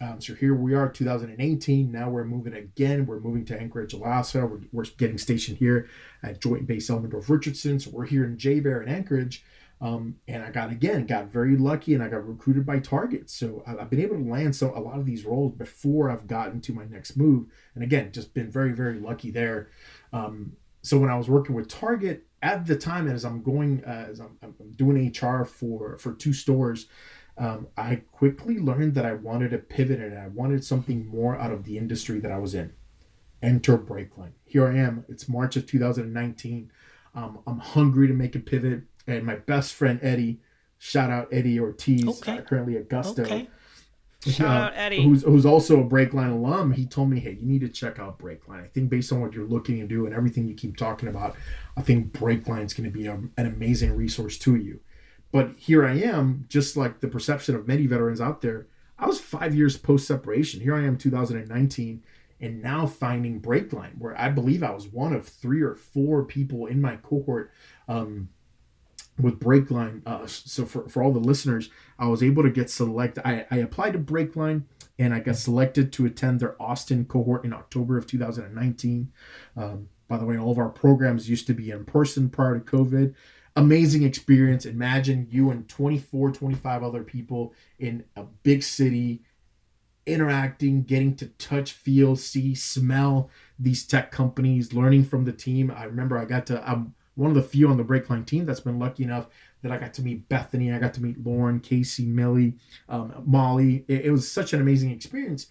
[0.00, 1.90] Um, so here we are, 2018.
[1.90, 3.06] Now we're moving again.
[3.06, 4.44] We're moving to Anchorage, Alaska.
[4.46, 5.88] We're, we're getting stationed here
[6.22, 7.78] at Joint Base Elmendorf Richardson.
[7.78, 9.44] So we're here in JBER in Anchorage.
[9.80, 13.28] Um, and I got again got very lucky, and I got recruited by Target.
[13.28, 16.60] So I've been able to land so a lot of these roles before I've gotten
[16.62, 17.46] to my next move.
[17.74, 19.68] And again, just been very very lucky there.
[20.12, 20.52] Um,
[20.82, 24.20] so when I was working with Target at the time, as I'm going, uh, as
[24.20, 26.86] I'm, I'm doing HR for for two stores
[27.36, 31.52] um, I quickly learned that I wanted to pivot and I wanted something more out
[31.52, 32.72] of the industry that I was in.
[33.42, 34.32] Enter Breakline.
[34.44, 35.04] Here I am.
[35.08, 36.70] It's March of 2019.
[37.14, 38.82] Um, I'm hungry to make a pivot.
[39.06, 40.40] And my best friend Eddie,
[40.78, 42.38] shout out Eddie Ortiz, okay.
[42.38, 43.22] uh, currently at Gusto.
[43.22, 43.48] Okay.
[44.26, 45.02] Shout uh, out Eddie.
[45.02, 46.72] who's who's also a Breakline alum.
[46.72, 48.64] He told me, "Hey, you need to check out Breakline.
[48.64, 51.36] I think based on what you're looking to do and everything you keep talking about,
[51.76, 54.80] I think Breakline is going to be a, an amazing resource to you."
[55.34, 58.68] But here I am, just like the perception of many veterans out there.
[58.96, 60.60] I was five years post separation.
[60.60, 62.04] Here I am, 2019,
[62.40, 66.66] and now finding Breakline, where I believe I was one of three or four people
[66.66, 67.50] in my cohort
[67.88, 68.28] um,
[69.18, 70.02] with Breakline.
[70.06, 71.68] Uh, so for, for all the listeners,
[71.98, 73.26] I was able to get selected.
[73.26, 74.66] I, I applied to Breakline
[75.00, 79.10] and I got selected to attend their Austin cohort in October of 2019.
[79.56, 82.60] Um, by the way, all of our programs used to be in person prior to
[82.60, 83.14] COVID.
[83.56, 84.66] Amazing experience.
[84.66, 89.22] Imagine you and 24, 25 other people in a big city
[90.06, 95.70] interacting, getting to touch, feel, see, smell these tech companies, learning from the team.
[95.74, 98.60] I remember I got to, I'm one of the few on the Breakline team that's
[98.60, 99.28] been lucky enough
[99.62, 102.56] that I got to meet Bethany, I got to meet Lauren, Casey, Millie,
[102.88, 103.84] um, Molly.
[103.88, 105.46] It, it was such an amazing experience.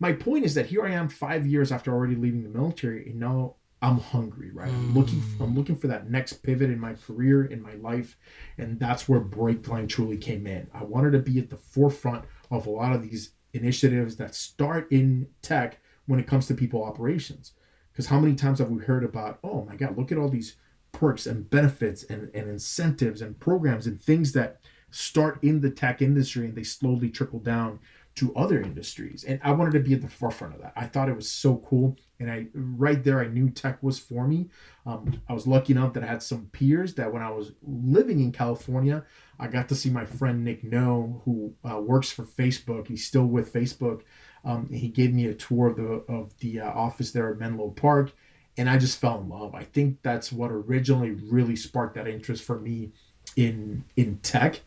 [0.00, 3.18] My point is that here I am five years after already leaving the military, and
[3.18, 4.68] now I'm hungry, right?
[4.68, 8.16] I'm looking for, I'm looking for that next pivot in my career, in my life,
[8.56, 10.68] and that's where Breakline truly came in.
[10.74, 14.90] I wanted to be at the forefront of a lot of these initiatives that start
[14.90, 17.52] in tech when it comes to people operations.
[17.92, 20.56] Because how many times have we heard about, oh my God, look at all these
[20.92, 24.60] perks and benefits and, and incentives and programs and things that
[24.90, 27.78] start in the tech industry and they slowly trickle down
[28.14, 29.24] to other industries.
[29.24, 30.72] And I wanted to be at the forefront of that.
[30.74, 31.96] I thought it was so cool.
[32.20, 34.48] And I right there I knew tech was for me.
[34.84, 38.20] Um, I was lucky enough that I had some peers that when I was living
[38.20, 39.04] in California,
[39.38, 42.88] I got to see my friend Nick No, who uh, works for Facebook.
[42.88, 44.02] He's still with Facebook.
[44.44, 47.70] Um, he gave me a tour of the of the uh, office there at Menlo
[47.70, 48.12] Park,
[48.56, 49.54] and I just fell in love.
[49.54, 52.92] I think that's what originally really sparked that interest for me
[53.36, 54.60] in in tech,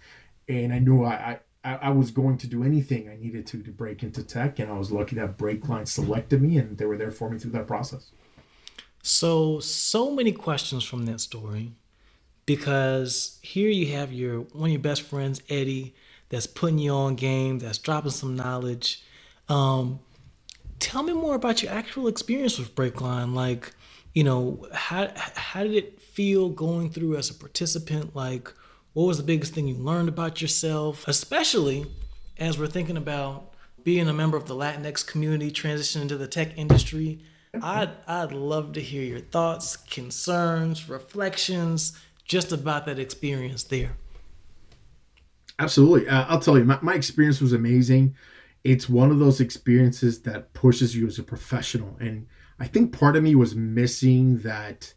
[0.47, 1.13] and I knew I.
[1.13, 4.71] I I was going to do anything I needed to to break into tech, and
[4.71, 7.67] I was lucky that Breakline selected me, and they were there for me through that
[7.67, 8.09] process.
[9.03, 11.73] So, so many questions from that story
[12.45, 15.93] because here you have your one of your best friends, Eddie,
[16.29, 19.03] that's putting you on game, that's dropping some knowledge.
[19.47, 19.99] Um,
[20.79, 23.33] tell me more about your actual experience with Breakline.
[23.33, 23.73] Like,
[24.13, 28.15] you know, how how did it feel going through as a participant?
[28.15, 28.51] Like,
[28.93, 31.85] what was the biggest thing you learned about yourself, especially
[32.37, 36.57] as we're thinking about being a member of the Latinx community, transitioning to the tech
[36.57, 37.23] industry?
[37.61, 43.97] I'd I'd love to hear your thoughts, concerns, reflections, just about that experience there.
[45.59, 46.07] Absolutely.
[46.07, 48.15] Uh, I'll tell you, my, my experience was amazing.
[48.63, 51.97] It's one of those experiences that pushes you as a professional.
[51.99, 52.27] And
[52.59, 54.93] I think part of me was missing that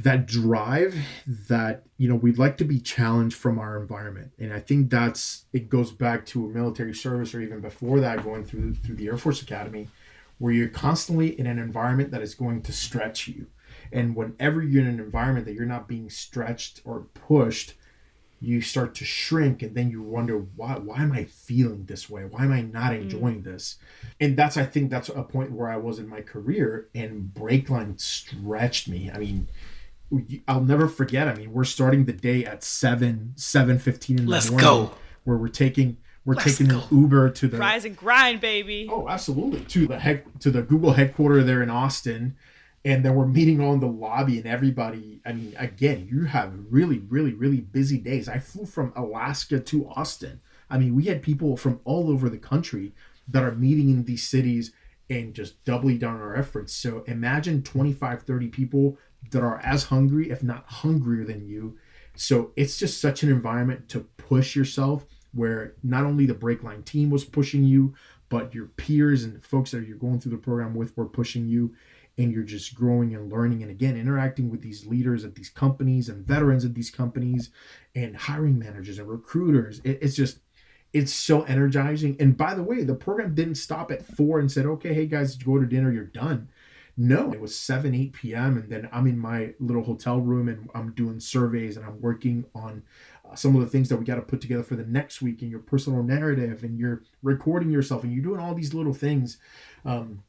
[0.00, 0.94] that drive
[1.26, 4.32] that you know we'd like to be challenged from our environment.
[4.38, 8.44] And i think that's it goes back to military service or even before that going
[8.44, 9.88] through through the air force academy
[10.38, 13.46] where you're constantly in an environment that is going to stretch you.
[13.90, 17.74] And whenever you're in an environment that you're not being stretched or pushed
[18.40, 22.24] you start to shrink and then you wonder why why am i feeling this way?
[22.24, 23.44] Why am i not enjoying mm.
[23.44, 23.76] this?
[24.20, 28.00] And that's i think that's a point where i was in my career and breakline
[28.00, 29.10] stretched me.
[29.12, 29.48] I mean
[30.46, 34.30] i'll never forget i mean we're starting the day at 7 7 15 in the
[34.30, 34.94] let's morning go.
[35.24, 36.80] where we're taking we're Let's taking go.
[36.80, 38.86] an uber to the rise and grind baby.
[38.90, 39.60] Oh absolutely.
[39.60, 42.36] To the head to the google headquarters there in austin.
[42.84, 46.98] And then we're meeting on the lobby and everybody i mean again you have really
[46.98, 48.28] really really busy days.
[48.28, 50.40] I flew from alaska to austin.
[50.68, 52.92] I mean we had people from all over the country
[53.28, 54.72] that are meeting in these cities
[55.08, 56.74] and just doubling down our efforts.
[56.74, 58.98] So imagine 25 30 people
[59.30, 61.76] that are as hungry if not hungrier than you.
[62.14, 67.10] So it's just such an environment to push yourself where not only the Breakline team
[67.10, 67.94] was pushing you
[68.28, 71.74] but your peers and folks that you're going through the program with were pushing you.
[72.16, 76.08] And you're just growing and learning and again interacting with these leaders at these companies
[76.08, 77.50] and veterans at these companies
[77.94, 79.78] and hiring managers and recruiters.
[79.84, 80.40] It, it's just
[80.92, 82.16] it's so energizing.
[82.18, 85.36] And by the way the program didn't stop at four and said okay hey guys
[85.36, 85.92] go to dinner.
[85.92, 86.48] You're done
[86.98, 87.32] no.
[87.32, 90.92] It was 7 8 p.m and then i'm in my little hotel room and i'm
[90.92, 92.82] doing surveys and i'm working on
[93.28, 95.42] uh, some of the things that we got to put together for the next week
[95.42, 99.38] and your personal narrative and you're recording yourself and you're doing all these little things.
[99.84, 100.22] Um,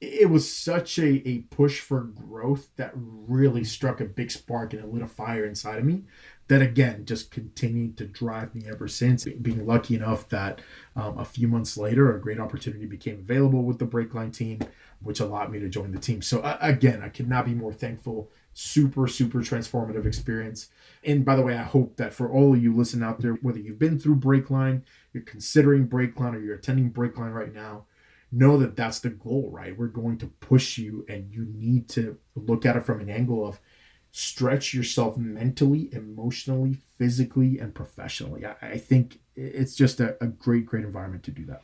[0.00, 4.82] it was such a, a push for growth that really struck a big spark and
[4.82, 6.02] it lit a fire inside of me
[6.48, 9.24] that again just continued to drive me ever since.
[9.24, 10.60] Being lucky enough that
[10.96, 14.58] um, a few months later a great opportunity became available with the breakline team
[15.02, 17.72] which allowed me to join the team so uh, again i could not be more
[17.72, 20.68] thankful super, super transformative experience.
[21.04, 23.58] And by the way, I hope that for all of you listening out there, whether
[23.58, 24.82] you've been through Breakline,
[25.12, 27.86] you're considering Breakline, or you're attending Breakline right now,
[28.30, 29.76] know that that's the goal, right?
[29.76, 33.46] We're going to push you, and you need to look at it from an angle
[33.46, 33.60] of
[34.10, 38.44] stretch yourself mentally, emotionally, physically, and professionally.
[38.44, 41.62] I, I think it's just a, a great, great environment to do that.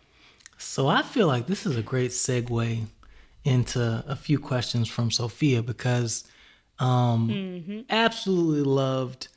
[0.56, 2.86] So I feel like this is a great segue
[3.48, 6.24] into a few questions from Sophia because
[6.78, 7.80] um mm-hmm.
[7.90, 9.28] absolutely loved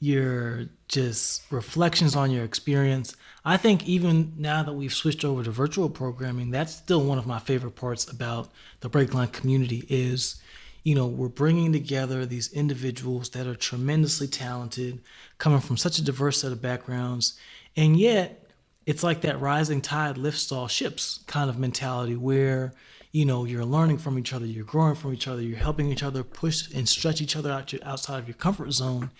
[0.00, 3.16] your just reflections on your experience.
[3.44, 7.26] I think even now that we've switched over to virtual programming, that's still one of
[7.26, 10.42] my favorite parts about the Breakline community is
[10.84, 15.00] you know, we're bringing together these individuals that are tremendously talented,
[15.38, 17.38] coming from such a diverse set of backgrounds,
[17.74, 18.50] and yet
[18.84, 22.74] it's like that rising tide lifts all ships kind of mentality where
[23.14, 26.02] you know you're learning from each other you're growing from each other you're helping each
[26.02, 29.12] other push and stretch each other out outside of your comfort zone.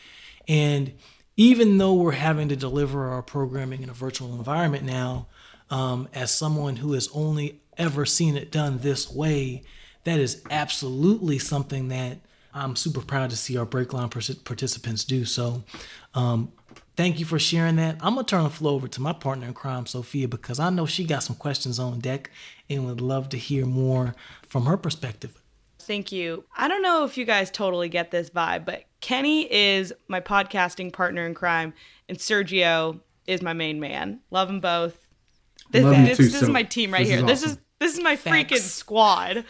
[0.48, 0.92] And
[1.36, 5.28] even though we're having to deliver our programming in a virtual environment now
[5.70, 9.62] um, as someone who has only ever seen it done this way
[10.02, 12.18] that is absolutely something that
[12.52, 14.10] i'm super proud to see our breakline
[14.44, 15.24] participants do.
[15.24, 15.62] So
[16.14, 16.52] um,
[16.96, 17.96] Thank you for sharing that.
[18.00, 20.86] I'm gonna turn the floor over to my partner in crime, Sophia, because I know
[20.86, 22.30] she got some questions on deck
[22.70, 24.14] and would love to hear more
[24.48, 25.40] from her perspective.
[25.80, 26.44] Thank you.
[26.56, 30.92] I don't know if you guys totally get this vibe, but Kenny is my podcasting
[30.92, 31.74] partner in crime,
[32.08, 34.20] and Sergio is my main man.
[34.30, 35.06] Love them both.
[35.70, 37.18] This, this, too, this so is my team right this here.
[37.18, 38.52] Is this is this is my Thanks.
[38.52, 39.44] freaking squad.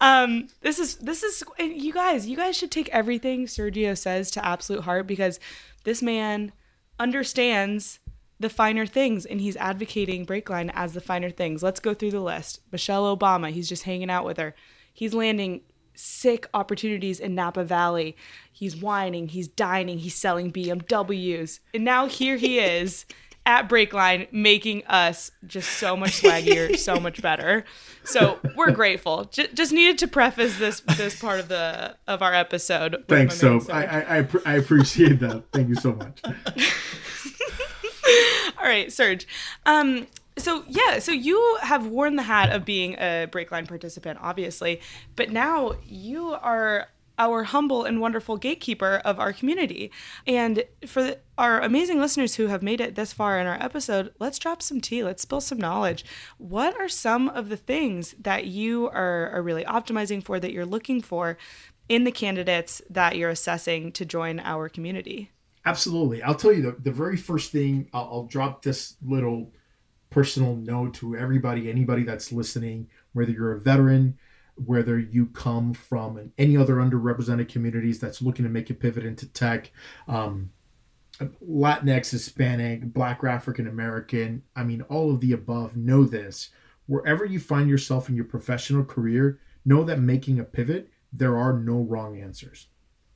[0.00, 2.26] Um, this is this is you guys.
[2.26, 5.40] You guys should take everything Sergio says to absolute heart because
[5.84, 6.52] this man
[7.00, 7.98] understands
[8.38, 11.62] the finer things and he's advocating Breakline as the finer things.
[11.62, 12.60] Let's go through the list.
[12.70, 14.54] Michelle Obama, he's just hanging out with her.
[14.92, 15.62] He's landing
[15.94, 18.16] sick opportunities in Napa Valley.
[18.50, 21.60] He's wining, he's dining, he's selling BMWs.
[21.74, 23.04] And now here he is
[23.50, 27.64] at Breakline making us just so much swaggier, so much better.
[28.04, 29.24] So we're grateful.
[29.24, 33.04] J- just needed to preface this this part of the of our episode.
[33.08, 35.42] Thanks, so I, I I, I appreciate that.
[35.52, 36.20] Thank you so much.
[38.58, 39.26] All right, Serge.
[39.66, 40.06] Um,
[40.38, 44.80] so yeah, so you have worn the hat of being a Breakline participant, obviously,
[45.16, 46.86] but now you are
[47.20, 49.92] our humble and wonderful gatekeeper of our community.
[50.26, 54.38] And for our amazing listeners who have made it this far in our episode, let's
[54.38, 55.04] drop some tea.
[55.04, 56.02] Let's spill some knowledge.
[56.38, 60.64] What are some of the things that you are, are really optimizing for, that you're
[60.64, 61.36] looking for
[61.90, 65.30] in the candidates that you're assessing to join our community?
[65.66, 66.22] Absolutely.
[66.22, 69.52] I'll tell you the, the very first thing, I'll, I'll drop this little
[70.08, 74.18] personal note to everybody, anybody that's listening, whether you're a veteran,
[74.64, 79.26] whether you come from any other underrepresented communities that's looking to make a pivot into
[79.26, 79.70] tech,
[80.08, 80.50] um,
[81.46, 86.50] Latinx, Hispanic, Black, African American, I mean, all of the above, know this.
[86.86, 91.52] Wherever you find yourself in your professional career, know that making a pivot, there are
[91.52, 92.68] no wrong answers.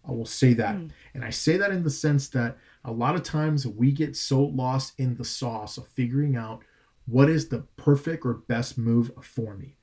[0.07, 0.77] I will say that.
[0.77, 0.91] Mm.
[1.15, 4.43] And I say that in the sense that a lot of times we get so
[4.43, 6.63] lost in the sauce of figuring out
[7.07, 9.77] what is the perfect or best move for me.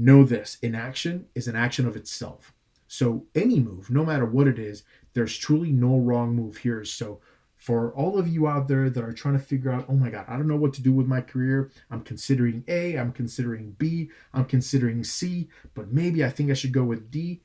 [0.00, 2.54] Know this inaction is an action of itself.
[2.88, 4.82] So, any move, no matter what it is,
[5.12, 6.86] there's truly no wrong move here.
[6.86, 7.20] So,
[7.58, 10.24] for all of you out there that are trying to figure out, oh my God,
[10.26, 11.70] I don't know what to do with my career.
[11.90, 16.72] I'm considering A, I'm considering B, I'm considering C, but maybe I think I should
[16.72, 17.42] go with D.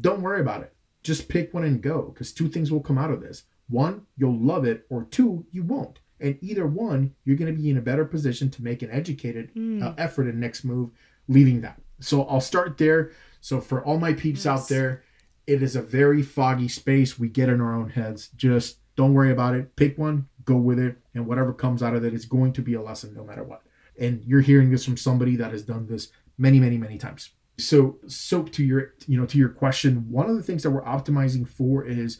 [0.00, 0.72] Don't worry about it.
[1.02, 3.42] Just pick one and go because two things will come out of this.
[3.68, 5.98] One, you'll love it, or two, you won't.
[6.20, 9.54] And either one, you're going to be in a better position to make an educated
[9.54, 9.82] mm.
[9.82, 10.90] uh, effort in next move,
[11.28, 11.78] leaving that.
[12.00, 13.12] So I'll start there.
[13.40, 14.62] So for all my peeps nice.
[14.62, 15.02] out there,
[15.46, 17.18] it is a very foggy space.
[17.18, 18.28] We get in our own heads.
[18.36, 19.76] Just don't worry about it.
[19.76, 22.74] Pick one, go with it, and whatever comes out of it is going to be
[22.74, 23.62] a lesson no matter what.
[23.98, 27.30] And you're hearing this from somebody that has done this many, many, many times.
[27.58, 30.84] So, so to your, you know, to your question, one of the things that we're
[30.84, 32.18] optimizing for is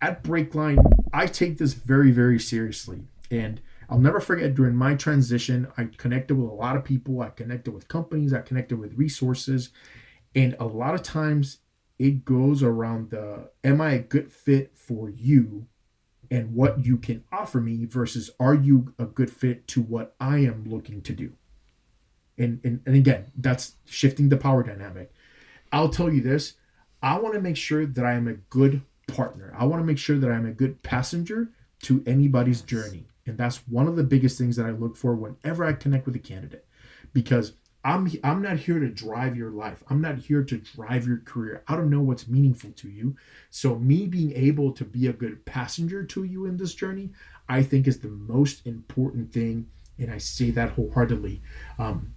[0.00, 0.78] at Breakline.
[1.12, 3.60] I take this very, very seriously, and
[3.92, 7.72] I'll never forget during my transition, I connected with a lot of people, I connected
[7.72, 9.68] with companies, I connected with resources.
[10.34, 11.58] And a lot of times
[11.98, 15.66] it goes around the am I a good fit for you
[16.30, 20.38] and what you can offer me versus are you a good fit to what I
[20.38, 21.34] am looking to do?
[22.38, 25.12] And, and, and again, that's shifting the power dynamic.
[25.70, 26.54] I'll tell you this
[27.02, 29.54] I want to make sure that I am a good partner.
[29.54, 31.50] I want to make sure that I'm a good passenger
[31.82, 33.04] to anybody's journey.
[33.26, 36.16] And that's one of the biggest things that I look for whenever I connect with
[36.16, 36.66] a candidate.
[37.12, 37.52] Because
[37.84, 39.82] I'm I'm not here to drive your life.
[39.88, 41.64] I'm not here to drive your career.
[41.66, 43.16] I don't know what's meaningful to you.
[43.50, 47.10] So me being able to be a good passenger to you in this journey,
[47.48, 49.66] I think is the most important thing,
[49.98, 51.42] and I say that wholeheartedly.
[51.78, 52.14] Um,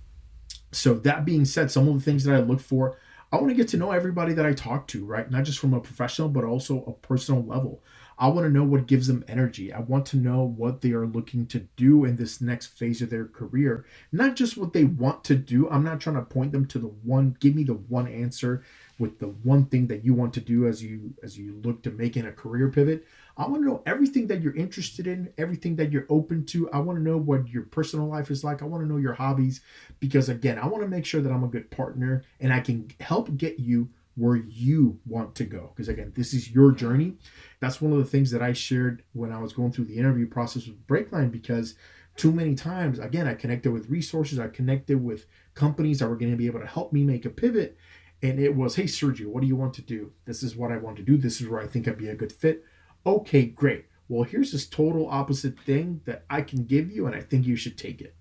[0.71, 2.97] so that being said, some of the things that I look for,
[3.31, 5.29] I want to get to know everybody that I talk to, right?
[5.29, 7.81] Not just from a professional, but also a personal level.
[8.17, 9.73] I want to know what gives them energy.
[9.73, 13.09] I want to know what they are looking to do in this next phase of
[13.09, 15.69] their career, not just what they want to do.
[15.69, 18.63] I'm not trying to point them to the one, give me the one answer
[18.99, 21.91] with the one thing that you want to do as you as you look to
[21.91, 23.05] making a career pivot.
[23.37, 26.71] I want to know everything that you're interested in, everything that you're open to.
[26.71, 28.61] I want to know what your personal life is like.
[28.61, 29.59] I want to know your hobbies
[29.99, 32.89] because again, I want to make sure that I'm a good partner and I can
[33.01, 35.71] help get you where you want to go.
[35.73, 37.15] Because again this is your journey.
[37.59, 40.27] That's one of the things that i shared when i was going through the interview
[40.27, 41.75] process with breakline because
[42.15, 46.31] too many times again i connected with resources i connected with companies that were going
[46.31, 47.77] to be able to help me make a pivot
[48.21, 50.11] and it was hey sergio what do you want to do?
[50.25, 51.17] This is what i want to do.
[51.17, 52.63] This is where i think i'd be a good fit.
[53.05, 53.85] Okay great.
[54.07, 57.55] Well here's this total opposite thing that i can give you and i think you
[57.55, 58.14] should take it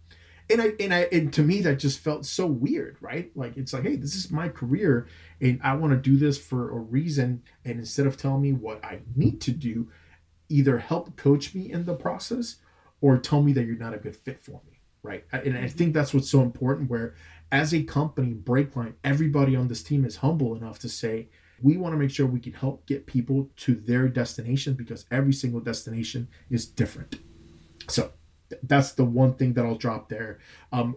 [0.51, 3.31] and I and I and to me that just felt so weird, right?
[3.35, 5.07] Like it's like, hey, this is my career,
[5.41, 7.43] and I want to do this for a reason.
[7.65, 9.89] And instead of telling me what I need to do,
[10.49, 12.57] either help coach me in the process
[13.01, 15.25] or tell me that you're not a good fit for me, right?
[15.33, 16.91] And I think that's what's so important.
[16.91, 17.15] Where
[17.51, 21.29] as a company, Breakline, everybody on this team is humble enough to say,
[21.63, 25.33] we want to make sure we can help get people to their destination because every
[25.33, 27.17] single destination is different.
[27.89, 28.13] So
[28.63, 30.39] that's the one thing that I'll drop there.
[30.73, 30.97] Um,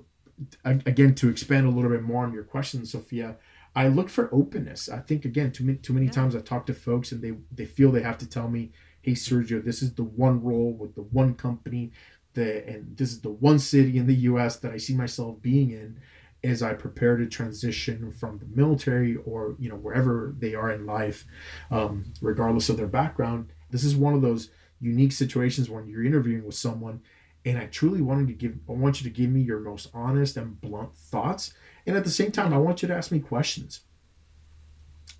[0.64, 3.38] again, to expand a little bit more on your question, Sophia,
[3.76, 4.90] I look for openness.
[4.90, 6.12] I think again, too many too many yeah.
[6.12, 9.12] times I talk to folks and they they feel they have to tell me, "Hey,
[9.14, 11.92] Sergio, this is the one role with the one company,
[12.34, 14.58] the and this is the one city in the U.S.
[14.58, 16.00] that I see myself being in."
[16.44, 20.86] as I prepare to transition from the military or you know wherever they are in
[20.86, 21.26] life,
[21.72, 23.52] um, regardless of their background.
[23.72, 24.50] This is one of those
[24.80, 27.02] unique situations when you're interviewing with someone
[27.46, 30.38] and I truly wanted to give I want you to give me your most honest
[30.38, 31.54] and blunt thoughts
[31.86, 33.82] and at the same time I want you to ask me questions.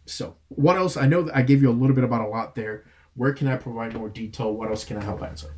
[0.06, 0.96] So, what else?
[0.96, 2.86] I know that I gave you a little bit about a lot there.
[3.16, 4.54] Where can I provide more detail?
[4.54, 5.54] What else can I help answer?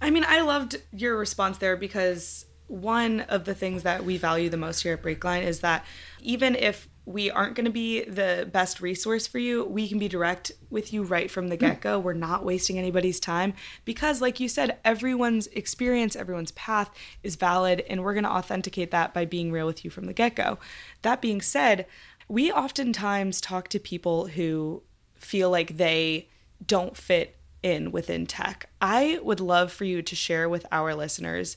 [0.00, 4.48] I mean, I loved your response there because one of the things that we value
[4.48, 5.84] the most here at Breakline is that
[6.20, 9.64] even if we aren't going to be the best resource for you.
[9.64, 11.98] We can be direct with you right from the get go.
[11.98, 16.90] We're not wasting anybody's time because, like you said, everyone's experience, everyone's path
[17.24, 20.12] is valid, and we're going to authenticate that by being real with you from the
[20.12, 20.58] get go.
[21.02, 21.86] That being said,
[22.28, 24.84] we oftentimes talk to people who
[25.14, 26.28] feel like they
[26.64, 28.68] don't fit in within tech.
[28.80, 31.56] I would love for you to share with our listeners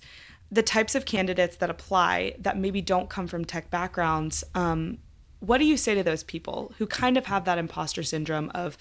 [0.52, 5.00] the types of candidates that apply that maybe don't come from tech backgrounds um,
[5.39, 8.77] what do you say to those people who kind of have that imposter syndrome of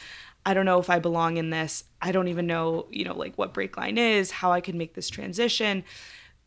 [0.46, 1.84] I don't know if I belong in this.
[2.02, 5.08] I don't even know, you know, like what Breakline is, how I can make this
[5.08, 5.84] transition,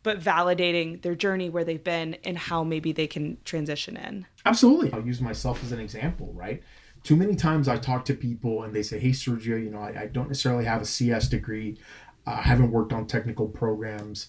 [0.04, 4.28] but validating their journey where they've been and how maybe they can transition in.
[4.46, 4.94] Absolutely.
[4.94, 6.62] I'll use myself as an example, right?
[7.04, 10.02] Too many times I talk to people and they say, Hey, Sergio, you know, I,
[10.02, 11.78] I don't necessarily have a CS degree.
[12.26, 14.28] I haven't worked on technical programs,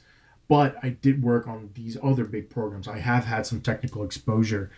[0.49, 2.89] but I did work on these other big programs.
[2.89, 4.71] I have had some technical exposure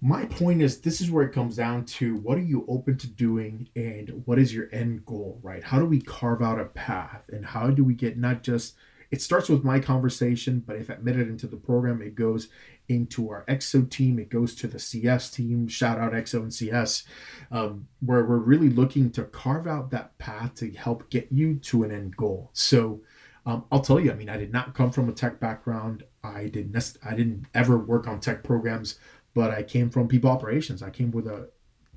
[0.00, 3.06] my point is this is where it comes down to what are you open to
[3.06, 7.22] doing and what is your end goal right how do we carve out a path
[7.30, 8.74] and how do we get not just
[9.10, 12.48] it starts with my conversation but if admitted into the program it goes
[12.88, 17.04] into our exo team it goes to the cs team shout out exo and cs
[17.50, 21.82] um, where we're really looking to carve out that path to help get you to
[21.82, 23.00] an end goal so
[23.46, 26.04] um, I'll tell you, I mean, I did not come from a tech background.
[26.22, 26.98] I didn't.
[27.02, 28.98] I didn't ever work on tech programs
[29.34, 30.82] but I came from people operations.
[30.82, 31.50] I came with a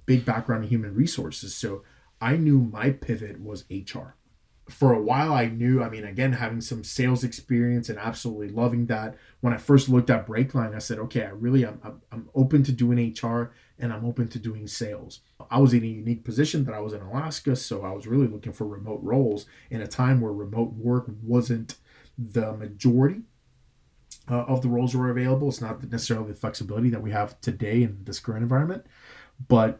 [0.05, 1.55] big background in human resources.
[1.55, 1.83] So
[2.21, 4.15] I knew my pivot was HR.
[4.69, 8.85] For a while, I knew, I mean, again, having some sales experience and absolutely loving
[8.85, 9.17] that.
[9.41, 12.63] When I first looked at Breakline, I said, okay, I really, I'm, I'm, I'm open
[12.63, 15.19] to doing HR and I'm open to doing sales.
[15.51, 18.27] I was in a unique position that I was in Alaska, so I was really
[18.27, 21.75] looking for remote roles in a time where remote work wasn't
[22.17, 23.23] the majority
[24.29, 25.49] uh, of the roles were available.
[25.49, 28.85] It's not necessarily the flexibility that we have today in this current environment,
[29.47, 29.79] but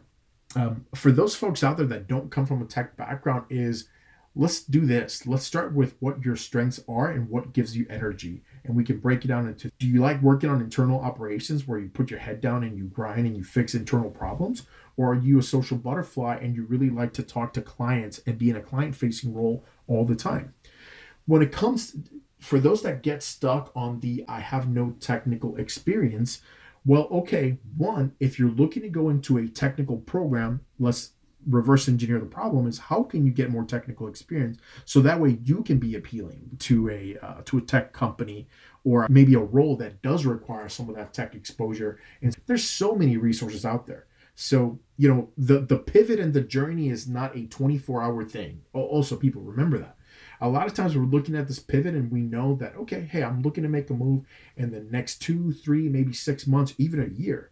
[0.56, 3.88] um, for those folks out there that don't come from a tech background, is
[4.36, 5.26] let's do this.
[5.26, 8.98] Let's start with what your strengths are and what gives you energy, and we can
[8.98, 12.20] break it down into: Do you like working on internal operations where you put your
[12.20, 14.66] head down and you grind and you fix internal problems,
[14.96, 18.38] or are you a social butterfly and you really like to talk to clients and
[18.38, 20.54] be in a client-facing role all the time?
[21.26, 21.96] When it comes
[22.44, 26.42] for those that get stuck on the I have no technical experience,
[26.84, 31.12] well, okay, one, if you're looking to go into a technical program, let's
[31.46, 34.58] reverse engineer the problem is how can you get more technical experience?
[34.84, 38.46] So that way you can be appealing to a uh, to a tech company
[38.84, 41.98] or maybe a role that does require some of that tech exposure.
[42.20, 44.06] And there's so many resources out there.
[44.34, 48.60] So you know the the pivot and the journey is not a 24 hour thing.
[48.74, 49.96] Also people remember that
[50.44, 53.22] a lot of times we're looking at this pivot and we know that okay hey
[53.22, 54.24] i'm looking to make a move
[54.56, 57.50] in the next two three maybe six months even a year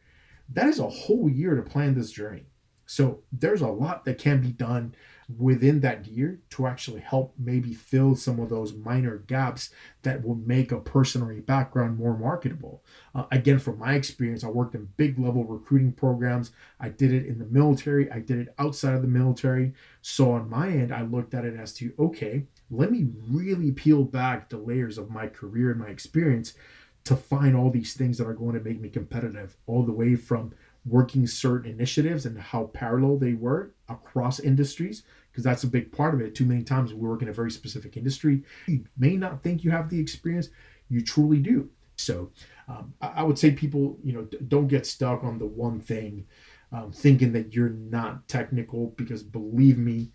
[0.48, 2.44] that is a whole year to plan this journey
[2.84, 4.94] so there's a lot that can be done
[5.38, 9.70] within that year to actually help maybe fill some of those minor gaps
[10.02, 12.84] that will make a person or a background more marketable.
[13.14, 16.52] Uh, again, from my experience, I worked in big level recruiting programs.
[16.80, 19.72] I did it in the military, I did it outside of the military.
[20.02, 24.02] So on my end, I looked at it as to okay, let me really peel
[24.02, 26.54] back the layers of my career and my experience
[27.04, 30.16] to find all these things that are going to make me competitive, all the way
[30.16, 30.52] from
[30.86, 36.14] working certain initiatives and how parallel they were across industries because that's a big part
[36.14, 36.34] of it.
[36.34, 38.42] Too many times we work in a very specific industry.
[38.66, 40.48] You may not think you have the experience,
[40.88, 41.70] you truly do.
[41.96, 42.30] So
[42.68, 46.26] um, I, would say people, you know, don't get stuck on the one thing,
[46.72, 50.10] um, thinking that you're not technical because believe me,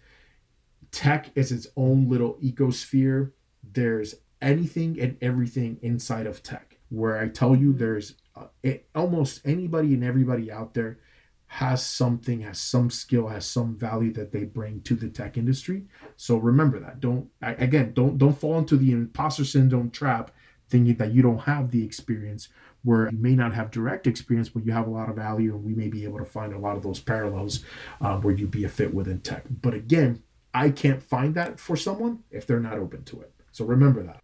[0.91, 3.31] tech is its own little ecosphere.
[3.73, 6.77] There's anything and everything inside of tech.
[6.89, 8.15] Where I tell you, there's
[8.63, 10.99] it, almost anybody and everybody out there
[11.47, 15.85] has something, has some skill, has some value that they bring to the tech industry.
[16.15, 16.99] So remember that.
[16.99, 20.31] Don't again, don't don't fall into the imposter syndrome trap,
[20.69, 22.49] thinking that you don't have the experience.
[22.83, 25.63] Where you may not have direct experience, but you have a lot of value, and
[25.63, 27.65] we may be able to find a lot of those parallels
[27.99, 29.43] um, where you'd be a fit within tech.
[29.49, 30.23] But again,
[30.57, 33.31] I can't find that for someone if they're not open to it.
[33.51, 34.21] So remember that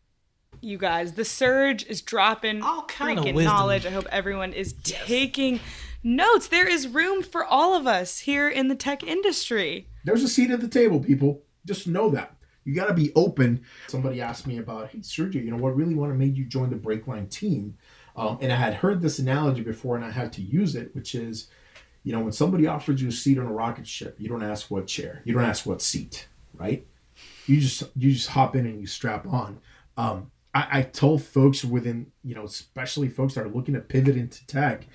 [0.63, 1.13] you guys.
[1.13, 3.85] The Serge is dropping all kind freaking of knowledge.
[3.85, 5.05] I hope everyone is yes.
[5.05, 5.59] taking
[6.03, 6.47] notes.
[6.47, 9.87] There is room for all of us here in the tech industry.
[10.05, 11.43] There's a seat at the table, people.
[11.65, 12.35] Just know that.
[12.63, 13.63] You got to be open.
[13.87, 16.77] Somebody asked me about, hey, Sergio, you know what really wanted made you join the
[16.77, 17.77] Breakline team?
[18.15, 21.13] Um, and I had heard this analogy before and I had to use it, which
[21.13, 21.47] is,
[22.03, 24.69] you know, when somebody offers you a seat on a rocket ship, you don't ask
[24.69, 26.85] what chair, you don't ask what seat, right?
[27.47, 29.59] You just you just hop in and you strap on.
[29.97, 34.17] Um, I, I tell folks within, you know, especially folks that are looking to pivot
[34.17, 34.85] into tech,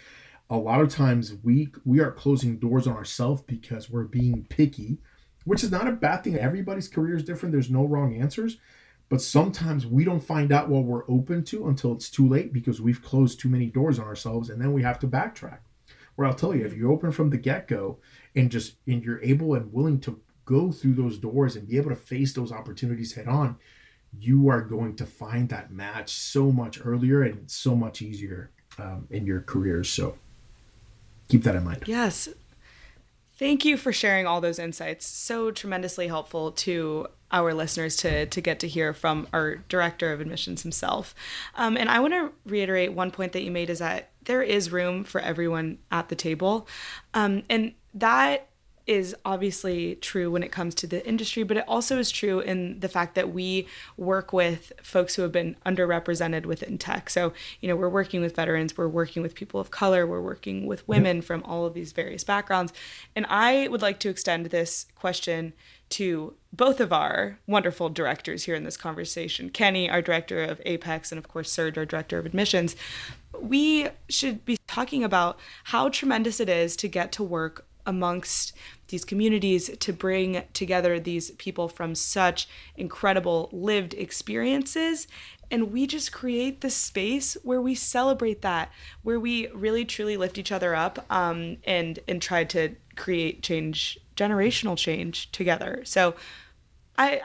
[0.50, 4.98] a lot of times we we are closing doors on ourselves because we're being picky,
[5.44, 6.36] which is not a bad thing.
[6.36, 7.52] Everybody's career is different.
[7.52, 8.59] There's no wrong answers.
[9.09, 12.82] But sometimes we don't find out what we're open to until it's too late because
[12.82, 15.61] we've closed too many doors on ourselves and then we have to backtrack.
[16.19, 17.99] Where I'll tell you, if you're open from the get-go
[18.35, 21.91] and just and you're able and willing to go through those doors and be able
[21.91, 23.57] to face those opportunities head on,
[24.19, 28.51] you are going to find that match so much earlier and so much easier
[28.81, 29.85] um, in your career.
[29.85, 30.19] So
[31.29, 31.85] keep that in mind.
[31.87, 32.29] Yes.
[33.39, 35.07] Thank you for sharing all those insights.
[35.07, 40.20] So tremendously helpful to our listeners to, to get to hear from our director of
[40.20, 41.14] admissions himself.
[41.55, 44.72] Um, and I want to reiterate one point that you made is that there is
[44.72, 46.66] room for everyone at the table.
[47.14, 48.47] Um, and that
[48.89, 52.80] is obviously true when it comes to the industry, but it also is true in
[52.80, 53.68] the fact that we
[53.99, 57.11] work with folks who have been underrepresented within tech.
[57.11, 60.66] So, you know, we're working with veterans, we're working with people of color, we're working
[60.66, 62.72] with women from all of these various backgrounds.
[63.14, 65.53] And I would like to extend this question
[65.91, 71.12] to both of our wonderful directors here in this conversation Kenny, our director of Apex,
[71.12, 72.74] and of course, Serge, our director of admissions.
[73.39, 78.53] We should be talking about how tremendous it is to get to work amongst
[78.89, 85.07] these communities to bring together these people from such incredible lived experiences
[85.51, 88.70] and we just create this space where we celebrate that
[89.03, 93.99] where we really truly lift each other up um, and and try to create change
[94.16, 96.14] generational change together so
[96.97, 97.20] i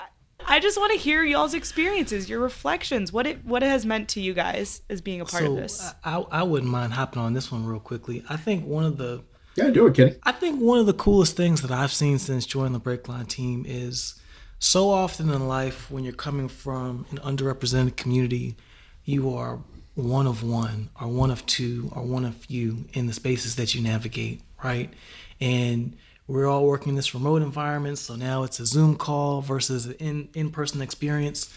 [0.46, 4.10] I just want to hear y'all's experiences, your reflections, what it what it has meant
[4.10, 5.94] to you guys as being a part so of this.
[6.04, 8.26] I, I wouldn't mind hopping on this one real quickly.
[8.30, 9.24] I think one of the
[9.56, 10.16] yeah, do it, Kenny.
[10.24, 13.66] I think one of the coolest things that I've seen since joining the Breakline team
[13.68, 14.20] is
[14.60, 18.56] so often in life when you're coming from an underrepresented community,
[19.04, 19.60] you are
[19.96, 23.76] one of one or one of two or one of few in the spaces that
[23.76, 24.92] you navigate, right?
[25.40, 25.96] And
[26.28, 29.94] we're all working in this remote environment, so now it's a Zoom call versus an
[30.00, 31.54] in in-person experience.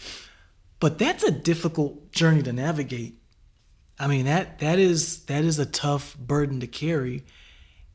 [0.79, 3.15] But that's a difficult journey to navigate.
[3.99, 7.23] I mean that that is that is a tough burden to carry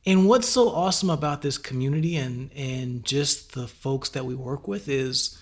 [0.05, 4.67] and what's so awesome about this community and and just the folks that we work
[4.67, 5.39] with is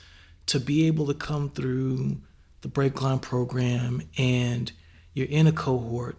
[0.47, 2.21] to be able to come through
[2.63, 4.73] the Breakline program and
[5.15, 6.17] you're in a cohort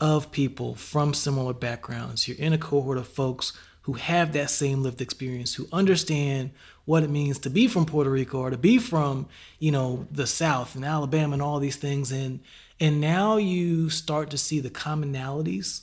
[0.00, 2.28] of people from similar backgrounds.
[2.28, 6.50] You're in a cohort of folks who have that same lived experience, who understand
[6.84, 9.28] what it means to be from Puerto Rico or to be from,
[9.58, 12.10] you know, the South and Alabama and all these things.
[12.10, 12.40] And
[12.80, 15.82] and now you start to see the commonalities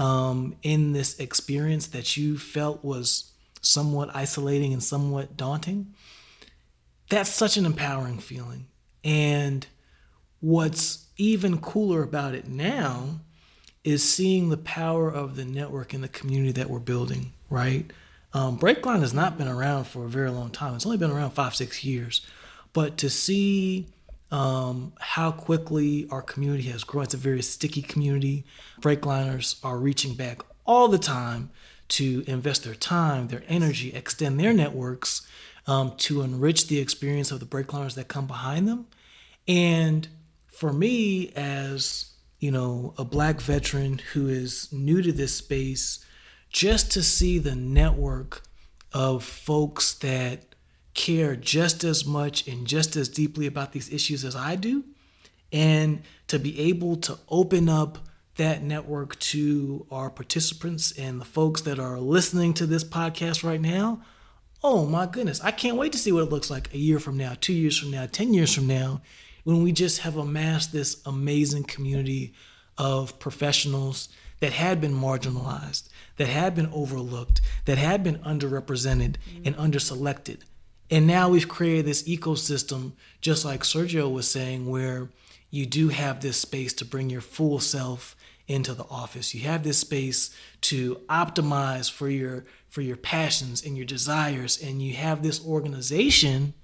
[0.00, 5.92] um, in this experience that you felt was somewhat isolating and somewhat daunting.
[7.10, 8.66] That's such an empowering feeling.
[9.04, 9.66] And
[10.40, 13.20] what's even cooler about it now
[13.84, 17.90] is seeing the power of the network and the community that we're building, right?
[18.32, 20.74] Um, Breakline has not been around for a very long time.
[20.76, 22.24] It's only been around five, six years.
[22.72, 23.88] But to see
[24.30, 28.44] um, how quickly our community has grown, it's a very sticky community.
[28.80, 31.50] Breakliners are reaching back all the time
[31.88, 35.26] to invest their time, their energy, extend their networks
[35.66, 38.86] um, to enrich the experience of the breakliners that come behind them.
[39.48, 40.06] And
[40.46, 46.04] for me, as you know, a black veteran who is new to this space,
[46.48, 48.42] just to see the network
[48.92, 50.49] of folks that
[50.94, 54.84] care just as much and just as deeply about these issues as I do,
[55.52, 57.98] and to be able to open up
[58.36, 63.60] that network to our participants and the folks that are listening to this podcast right
[63.60, 64.00] now.
[64.62, 67.16] Oh my goodness, I can't wait to see what it looks like a year from
[67.16, 69.02] now, two years from now, 10 years from now,
[69.44, 72.34] when we just have amassed this amazing community
[72.78, 74.08] of professionals
[74.40, 79.42] that had been marginalized, that had been overlooked, that had been underrepresented mm-hmm.
[79.44, 80.40] and underselected.
[80.90, 85.08] And now we've created this ecosystem, just like Sergio was saying, where
[85.50, 88.16] you do have this space to bring your full self
[88.48, 89.32] into the office.
[89.34, 94.80] You have this space to optimize for your for your passions and your desires and
[94.80, 96.54] you have this organization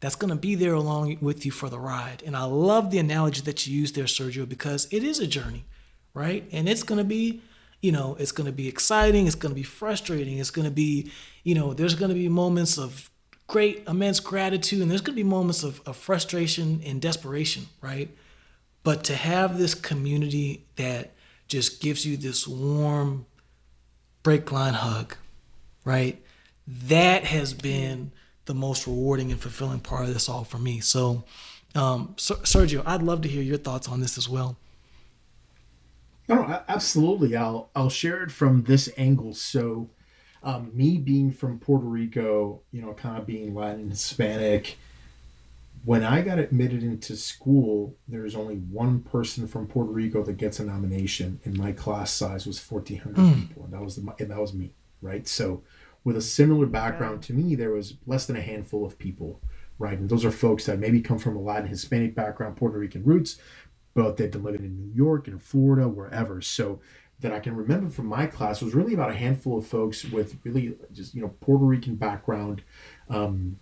[0.00, 2.22] that's going to be there along with you for the ride.
[2.24, 5.66] And I love the analogy that you used there, Sergio, because it is a journey,
[6.14, 6.46] right?
[6.52, 7.42] And it's going to be,
[7.80, 10.74] you know, it's going to be exciting, it's going to be frustrating, it's going to
[10.74, 11.10] be,
[11.44, 13.10] you know, there's going to be moments of
[13.46, 18.08] great, immense gratitude, and there's going to be moments of, of frustration and desperation, right?
[18.82, 21.12] But to have this community that
[21.48, 23.26] just gives you this warm
[24.24, 25.16] Breakline hug,
[25.84, 26.20] right?
[26.66, 28.10] That has been
[28.46, 30.80] the most rewarding and fulfilling part of this all for me.
[30.80, 31.24] So,
[31.76, 34.56] um, Sergio, I'd love to hear your thoughts on this as well.
[36.28, 37.36] No, absolutely.
[37.36, 39.34] I'll I'll share it from this angle.
[39.34, 39.90] So,
[40.46, 44.78] um, me being from Puerto Rico, you know, kind of being Latin Hispanic.
[45.84, 50.60] When I got admitted into school, there's only one person from Puerto Rico that gets
[50.60, 53.48] a nomination, and my class size was 1,400 mm.
[53.48, 54.70] people, and that was the, and that was me,
[55.02, 55.26] right?
[55.26, 55.64] So,
[56.04, 59.40] with a similar background to me, there was less than a handful of people,
[59.80, 59.98] right?
[59.98, 63.40] And those are folks that maybe come from a Latin Hispanic background, Puerto Rican roots,
[63.94, 66.40] but they've been living in New York and Florida, wherever.
[66.40, 66.80] So
[67.20, 70.36] that I can remember from my class was really about a handful of folks with
[70.44, 72.62] really just you know Puerto Rican background
[73.08, 73.58] um,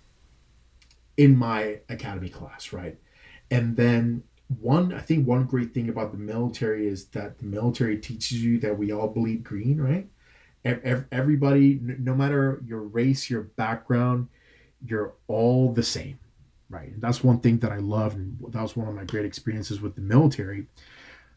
[1.17, 2.99] in my academy class, right?
[3.51, 4.25] And then
[4.61, 8.59] one, I think one great thing about the military is that the military teaches you
[8.61, 10.09] that we all bleed green, right?
[10.65, 14.29] everybody no matter your race your background
[14.87, 16.19] you're all the same
[16.71, 19.27] right and that's one thing that i love and that was one of my great
[19.27, 20.67] experiences with the military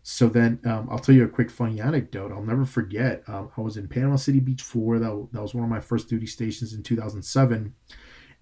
[0.04, 2.32] so then um, i'll tell you a quick funny anecdote.
[2.32, 5.06] I'll never forget um, i was in panama city beach florida.
[5.06, 7.74] That, that was one of my first duty stations in 2007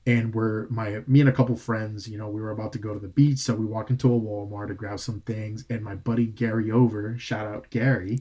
[0.07, 2.93] and we're my me and a couple friends you know we were about to go
[2.93, 3.39] to the beach.
[3.39, 5.65] So we walk into a walmart to grab some things.
[5.69, 8.19] And my buddy gary over shout out gary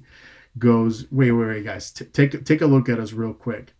[0.58, 3.74] goes, wait, wait, wait, guys, T- take take a look at us real quick.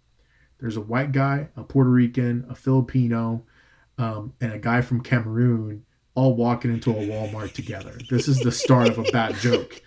[0.60, 3.44] There's a white guy, a Puerto Rican, a Filipino,
[3.98, 5.84] um, and a guy from Cameroon
[6.14, 7.98] all walking into a Walmart together.
[8.08, 9.82] This is the start of a bad joke.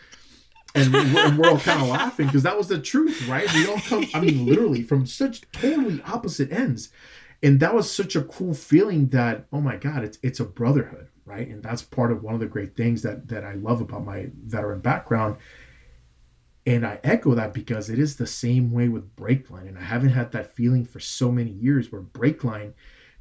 [0.76, 3.52] And we're, and we're all kind of laughing because that was the truth, right?
[3.54, 6.90] We all come, I mean, literally from such totally opposite ends.
[7.42, 11.08] And that was such a cool feeling that, oh my God, it's it's a brotherhood,
[11.26, 11.48] right?
[11.48, 14.30] And that's part of one of the great things that that I love about my
[14.46, 15.38] veteran background
[16.68, 19.70] and I echo that because it is the same way with Breakline.
[19.70, 22.74] And I haven't had that feeling for so many years where Breakline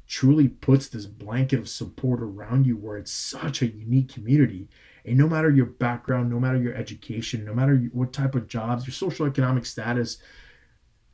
[0.07, 4.69] truly puts this blanket of support around you where it's such a unique community.
[5.05, 8.85] And no matter your background, no matter your education, no matter what type of jobs,
[8.87, 10.17] your social economic status,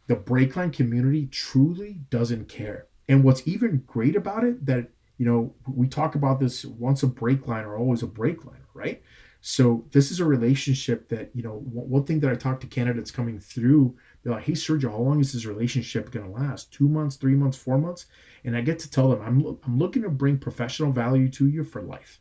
[0.07, 2.87] the Breakline community truly doesn't care.
[3.07, 7.07] And what's even great about it that, you know, we talk about this once a
[7.07, 9.01] Breakline or always a Breakliner, right?
[9.45, 11.59] So this is a relationship that you know.
[11.65, 15.19] One thing that I talk to candidates coming through, they're like, "Hey, Sergio, how long
[15.19, 16.71] is this relationship going to last?
[16.71, 18.05] Two months, three months, four months?"
[18.43, 21.63] And I get to tell them, "I'm I'm looking to bring professional value to you
[21.63, 22.19] for life,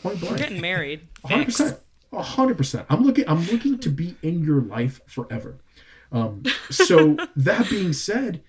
[0.00, 0.32] Point blank.
[0.32, 1.08] We're getting married.
[1.24, 1.78] hundred percent.
[2.12, 2.86] hundred percent.
[2.88, 3.28] I'm looking.
[3.28, 5.58] I'm looking to be in your life forever.
[6.10, 8.42] Um, so that being said,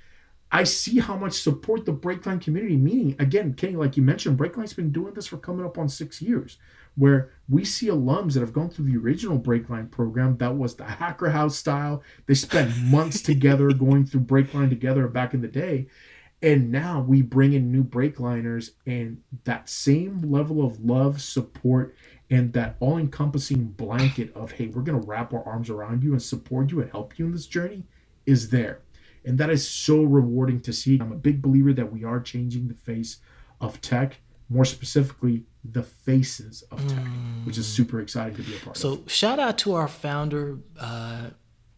[0.51, 2.77] I see how much support the Breakline community.
[2.77, 6.21] Meaning, again, Kenny, like you mentioned, Breakline's been doing this for coming up on six
[6.21, 6.57] years.
[6.95, 10.85] Where we see alums that have gone through the original Breakline program, that was the
[10.85, 12.03] Hacker House style.
[12.27, 15.87] They spent months together going through Breakline together back in the day.
[16.43, 21.95] And now we bring in new breakliners and that same level of love, support,
[22.29, 26.11] and that all encompassing blanket of, hey, we're going to wrap our arms around you
[26.11, 27.85] and support you and help you in this journey
[28.25, 28.81] is there.
[29.23, 30.99] And that is so rewarding to see.
[30.99, 33.19] I'm a big believer that we are changing the face
[33.61, 34.19] of tech,
[34.49, 37.45] more specifically, the faces of tech, mm.
[37.45, 38.97] which is super exciting to be a part so, of.
[38.99, 41.29] So, shout out to our founder, uh,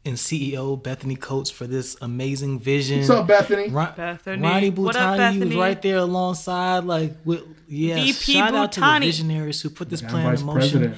[0.06, 3.00] and CEO Bethany Coates for this amazing vision.
[3.00, 3.70] What's up, Bethany?
[3.70, 4.42] Ron- Bethany.
[4.42, 6.84] Ronnie Butani was right there alongside.
[6.84, 8.56] Like, with, yeah, VP shout Butani.
[8.56, 10.60] out to the visionaries who put this plan in motion.
[10.60, 10.98] President.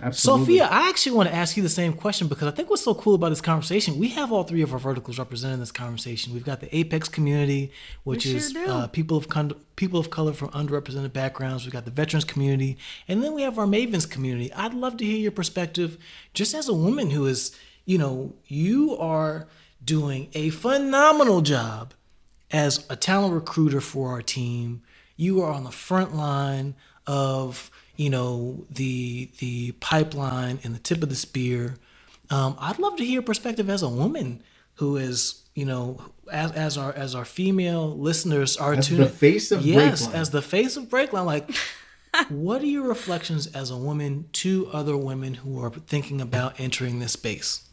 [0.00, 0.58] Absolutely.
[0.58, 2.94] Sophia, I actually want to ask you the same question because I think what's so
[2.94, 6.32] cool about this conversation, we have all three of our verticals represented in this conversation.
[6.32, 7.72] We've got the Apex community,
[8.04, 11.64] which we is uh, people of con- people of color from underrepresented backgrounds.
[11.64, 12.78] We've got the veterans community,
[13.08, 14.52] and then we have our Mavens community.
[14.52, 15.98] I'd love to hear your perspective,
[16.32, 17.56] just as a woman who is
[17.88, 19.48] you know, you are
[19.82, 21.94] doing a phenomenal job
[22.50, 24.82] as a talent recruiter for our team.
[25.16, 26.74] You are on the front line
[27.06, 31.74] of, you know, the the pipeline and the tip of the spear.
[32.30, 34.42] Um, I'd love to hear perspective as a woman
[34.74, 39.04] who is, you know, as, as our as our female listeners are as tuning.
[39.04, 40.14] the face of yes, Breakline.
[40.14, 41.26] as the face of Breakline.
[41.26, 41.50] Like,
[42.28, 47.00] what are your reflections as a woman to other women who are thinking about entering
[47.00, 47.68] this space?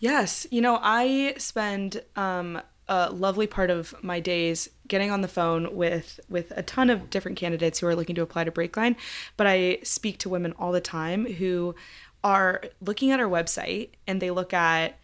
[0.00, 0.46] Yes.
[0.50, 5.74] You know, I spend um, a lovely part of my days getting on the phone
[5.74, 8.96] with with a ton of different candidates who are looking to apply to Breakline,
[9.36, 11.74] but I speak to women all the time who
[12.22, 14.98] are looking at our website and they look at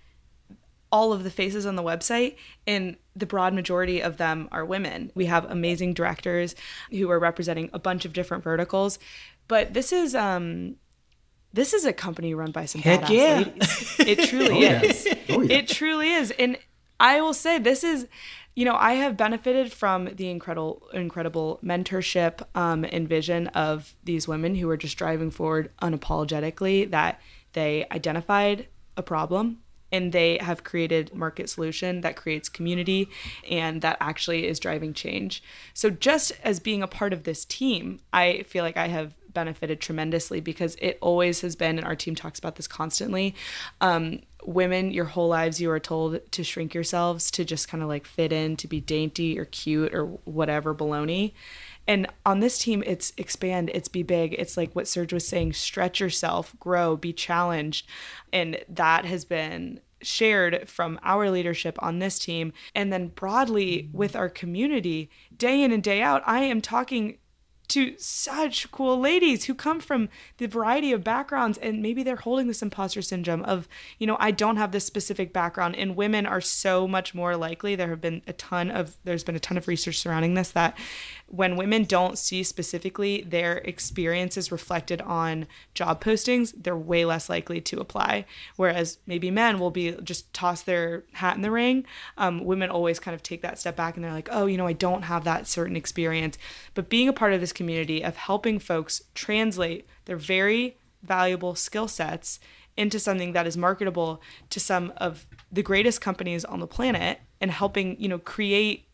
[0.93, 5.12] all of the faces on the website and the broad majority of them are women.
[5.14, 6.55] We have amazing directors
[6.91, 8.99] who are representing a bunch of different verticals,
[9.49, 10.76] but this is um
[11.53, 13.37] this is a company run by some Heck badass yeah.
[13.39, 13.97] ladies.
[14.01, 15.07] It truly oh, is.
[15.07, 15.14] Yeah.
[15.31, 15.57] Oh, yeah.
[15.57, 16.31] It truly is.
[16.39, 16.57] And
[17.01, 18.07] I will say this is
[18.57, 24.26] you know, I have benefited from the incredible, incredible mentorship um, and vision of these
[24.26, 27.20] women who are just driving forward unapologetically that
[27.53, 29.61] they identified a problem
[29.92, 33.09] and they have created market solution that creates community
[33.48, 35.42] and that actually is driving change.
[35.74, 39.80] So just as being a part of this team, I feel like I have benefited
[39.80, 43.34] tremendously because it always has been, and our team talks about this constantly.
[43.80, 47.88] Um, women, your whole lives, you are told to shrink yourselves, to just kind of
[47.88, 51.32] like fit in, to be dainty or cute or whatever baloney.
[51.86, 54.34] And on this team, it's expand, it's be big.
[54.34, 57.86] It's like what Serge was saying stretch yourself, grow, be challenged.
[58.32, 62.53] And that has been shared from our leadership on this team.
[62.74, 67.18] And then broadly with our community, day in and day out, I am talking
[67.70, 70.08] to such cool ladies who come from
[70.38, 73.68] the variety of backgrounds and maybe they're holding this imposter syndrome of
[73.98, 77.74] you know i don't have this specific background and women are so much more likely.
[77.74, 80.76] There have been a ton of there's been a ton of research surrounding this that
[81.26, 87.60] when women don't see specifically their experiences reflected on job postings they're way less likely
[87.60, 88.26] to apply.
[88.56, 91.86] Whereas maybe men will be just toss their hat in the ring.
[92.18, 94.66] Um, women always kind of take that step back and they're like oh you know
[94.66, 96.36] i don't have that certain experience.
[96.74, 101.86] But being a part of this community of helping folks translate their very valuable skill
[101.86, 102.40] sets
[102.74, 107.50] into something that is marketable to some of the greatest companies on the planet and
[107.50, 108.88] helping you know create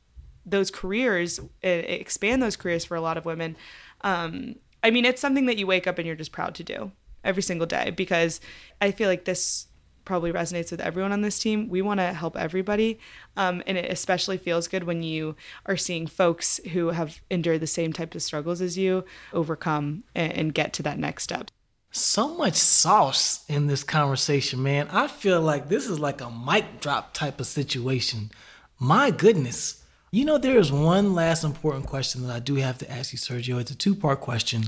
[0.45, 3.57] those careers expand those careers for a lot of women.
[4.01, 6.91] Um, i mean it's something that you wake up and you're just proud to do
[7.23, 8.41] every single day because
[8.81, 9.69] i feel like this
[10.07, 11.69] probably resonates with everyone on this team.
[11.69, 12.99] We want to help everybody.
[13.37, 15.37] Um, and it especially feels good when you
[15.67, 19.05] are seeing folks who have endured the same type of struggles as you
[19.35, 21.51] overcome and, and get to that next step.
[21.91, 24.89] So much sauce in this conversation, man.
[24.91, 28.31] I feel like this is like a mic drop type of situation.
[28.79, 29.83] My goodness.
[30.11, 33.19] You know, there is one last important question that I do have to ask you,
[33.19, 33.61] Sergio.
[33.61, 34.65] It's a two part question.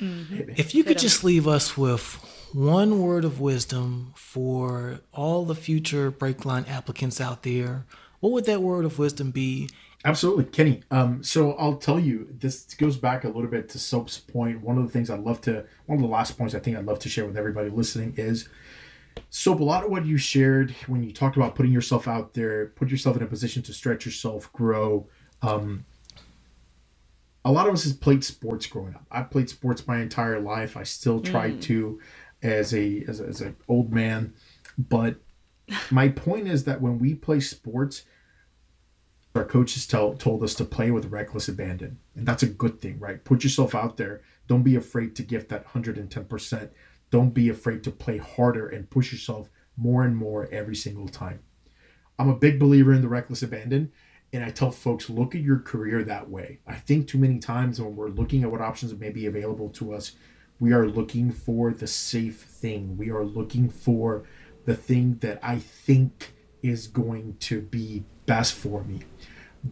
[0.00, 0.50] Mm-hmm.
[0.56, 2.18] If you could just leave us with
[2.52, 7.84] one word of wisdom for all the future Breakline applicants out there,
[8.20, 9.68] what would that word of wisdom be?
[10.04, 10.82] Absolutely, Kenny.
[10.90, 14.60] Um, so I'll tell you, this goes back a little bit to Soap's point.
[14.62, 16.86] One of the things I'd love to, one of the last points I think I'd
[16.86, 18.48] love to share with everybody listening is,
[19.30, 22.66] Soap, a lot of what you shared when you talked about putting yourself out there,
[22.66, 25.08] put yourself in a position to stretch yourself, grow.
[25.42, 25.84] Um,
[27.44, 29.04] a lot of us has played sports growing up.
[29.10, 30.76] I played sports my entire life.
[30.76, 31.60] I still try Mm.
[31.62, 32.00] to
[32.42, 34.34] as a as, a, as an old man,
[34.76, 35.16] but
[35.90, 38.04] my point is that when we play sports,
[39.34, 42.98] our coaches tell told us to play with reckless abandon, and that's a good thing,
[42.98, 43.24] right?
[43.24, 44.22] Put yourself out there.
[44.46, 46.70] Don't be afraid to give that hundred and ten percent.
[47.10, 51.40] Don't be afraid to play harder and push yourself more and more every single time.
[52.18, 53.92] I'm a big believer in the reckless abandon.
[54.30, 56.60] And I tell folks, look at your career that way.
[56.66, 59.94] I think too many times when we're looking at what options may be available to
[59.94, 60.12] us,
[60.60, 62.96] we are looking for the safe thing.
[62.96, 64.24] We are looking for
[64.64, 69.00] the thing that I think is going to be best for me,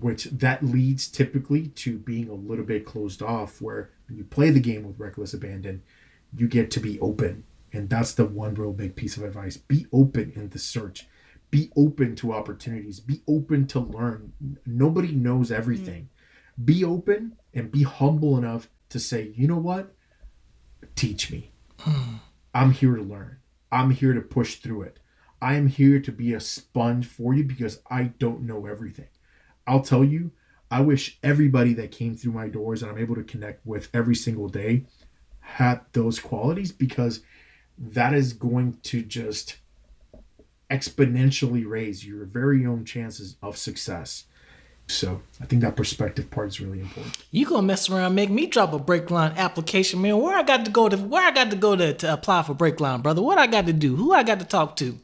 [0.01, 3.61] which that leads typically to being a little bit closed off.
[3.61, 5.83] Where when you play the game with reckless abandon,
[6.37, 7.45] you get to be open.
[7.73, 11.07] And that's the one real big piece of advice be open in the search
[11.51, 14.33] be open to opportunities be open to learn
[14.65, 16.09] nobody knows everything
[16.61, 16.65] mm.
[16.65, 19.95] be open and be humble enough to say you know what
[20.97, 21.53] teach me.
[22.55, 23.39] I'm here to learn.
[23.71, 24.99] I'm here to push through it.
[25.41, 29.09] I am here to be a sponge for you because i don't know everything.
[29.67, 30.33] I'll tell you
[30.69, 34.17] i wish everybody that came through my doors and i'm able to connect with every
[34.17, 34.85] single day
[35.47, 37.21] had those qualities because
[37.79, 39.59] that is going to just
[40.71, 44.25] exponentially raise your very own chances of success.
[44.89, 47.17] So I think that perspective part is really important.
[47.33, 50.19] You gonna mess around, make me drop a Breakline application, man.
[50.19, 52.55] Where I got to go to where I got to go to, to apply for
[52.55, 53.21] Breakline, brother?
[53.23, 53.97] What I got to do?
[53.97, 54.97] Who I got to talk to?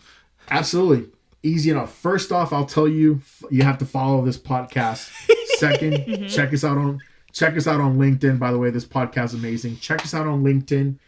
[0.50, 1.08] Absolutely.
[1.42, 1.92] Easy enough.
[1.92, 5.10] First off, I'll tell you you have to follow this podcast.
[5.58, 6.28] 2nd mhm.
[6.28, 7.00] check us out on
[7.32, 8.38] check us out on LinkedIn.
[8.38, 9.78] By the way, this podcast is amazing.
[9.78, 10.98] Check us out on LinkedIn.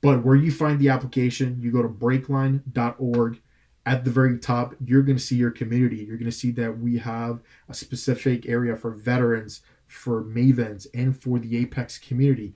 [0.00, 3.40] But where you find the application, you go to breakline.org.
[3.88, 5.96] At the very top, you're going to see your community.
[5.96, 11.18] You're going to see that we have a specific area for veterans, for mavens, and
[11.18, 12.54] for the Apex community.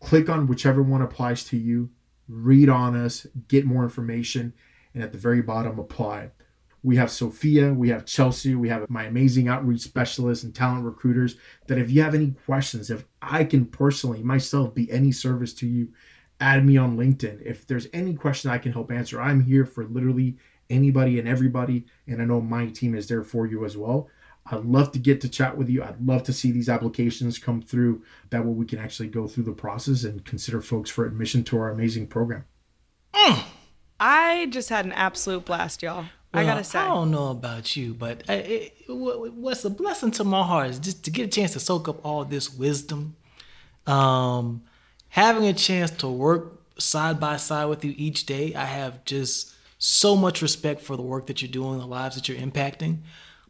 [0.00, 1.88] Click on whichever one applies to you,
[2.28, 4.52] read on us, get more information,
[4.92, 6.30] and at the very bottom, apply.
[6.82, 11.36] We have Sophia, we have Chelsea, we have my amazing outreach specialists and talent recruiters.
[11.68, 15.66] That if you have any questions, if I can personally myself be any service to
[15.66, 15.88] you,
[16.40, 17.42] add me on LinkedIn.
[17.44, 20.36] If there's any question I can help answer, I'm here for literally
[20.70, 21.86] anybody and everybody.
[22.06, 24.08] And I know my team is there for you as well.
[24.46, 25.82] I'd love to get to chat with you.
[25.82, 28.02] I'd love to see these applications come through.
[28.30, 31.58] That way we can actually go through the process and consider folks for admission to
[31.58, 32.44] our amazing program.
[34.00, 36.06] I just had an absolute blast, y'all.
[36.32, 36.80] I gotta say.
[36.80, 40.68] I don't know about you, but I, it, what- what's a blessing to my heart
[40.70, 43.14] is just to get a chance to soak up all this wisdom.
[43.86, 44.62] Um,
[45.14, 49.54] having a chance to work side by side with you each day, I have just
[49.78, 52.98] so much respect for the work that you're doing, the lives that you're impacting.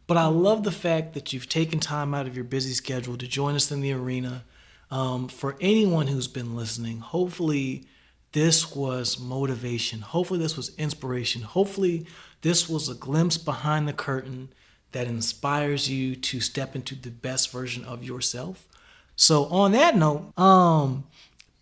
[0.05, 3.27] But I love the fact that you've taken time out of your busy schedule to
[3.27, 4.43] join us in the arena.
[4.91, 7.87] Um, for anyone who's been listening, hopefully
[8.33, 10.01] this was motivation.
[10.01, 11.41] Hopefully this was inspiration.
[11.41, 12.05] Hopefully
[12.43, 14.49] this was a glimpse behind the curtain
[14.91, 18.67] that inspires you to step into the best version of yourself.
[19.15, 21.05] So on that note, um,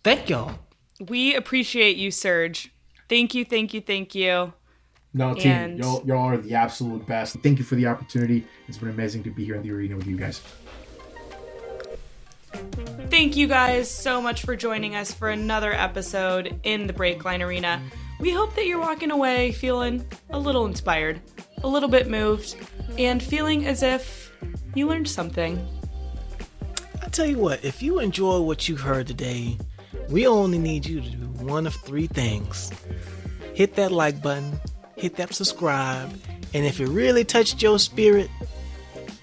[0.04, 0.58] thank y'all.
[1.08, 2.72] We appreciate you, Serge.
[3.08, 4.52] Thank you, thank you, thank you.
[5.12, 7.36] No, team, And- y'all, y'all are the absolute best.
[7.42, 8.46] Thank you for the opportunity.
[8.68, 10.40] It's been amazing to be here in the arena with you guys.
[13.10, 17.80] Thank you guys so much for joining us for another episode in the Breakline Arena.
[18.20, 21.20] We hope that you're walking away feeling a little inspired,
[21.62, 22.56] a little bit moved,
[22.98, 24.32] and feeling as if
[24.74, 25.64] you learned something.
[27.02, 29.58] I tell you what, if you enjoy what you heard today,
[30.08, 32.70] we only need you to do one of three things.
[33.54, 34.58] Hit that like button,
[34.96, 36.12] hit that subscribe,
[36.52, 38.30] and if it really touched your spirit,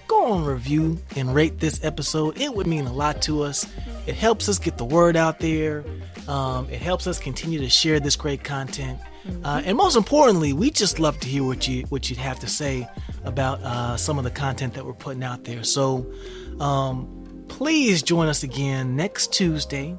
[0.07, 2.39] go on review and rate this episode.
[2.39, 3.65] It would mean a lot to us.
[4.05, 5.85] It helps us get the word out there.
[6.27, 8.99] Um, it helps us continue to share this great content.
[9.43, 12.47] Uh, and most importantly, we just love to hear what you what you'd have to
[12.47, 12.87] say
[13.23, 15.63] about uh, some of the content that we're putting out there.
[15.63, 16.11] So
[16.59, 19.97] um, please join us again next Tuesday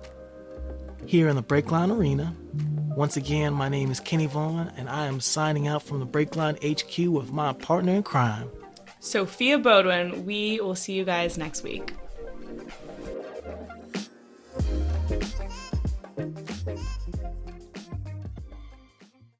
[1.06, 2.34] here in the Breakline Arena.
[2.96, 6.56] Once again, my name is Kenny Vaughn, and I am signing out from the Breakline
[6.62, 8.50] HQ with my partner in crime.
[9.00, 11.94] Sophia Bodwin, we will see you guys next week.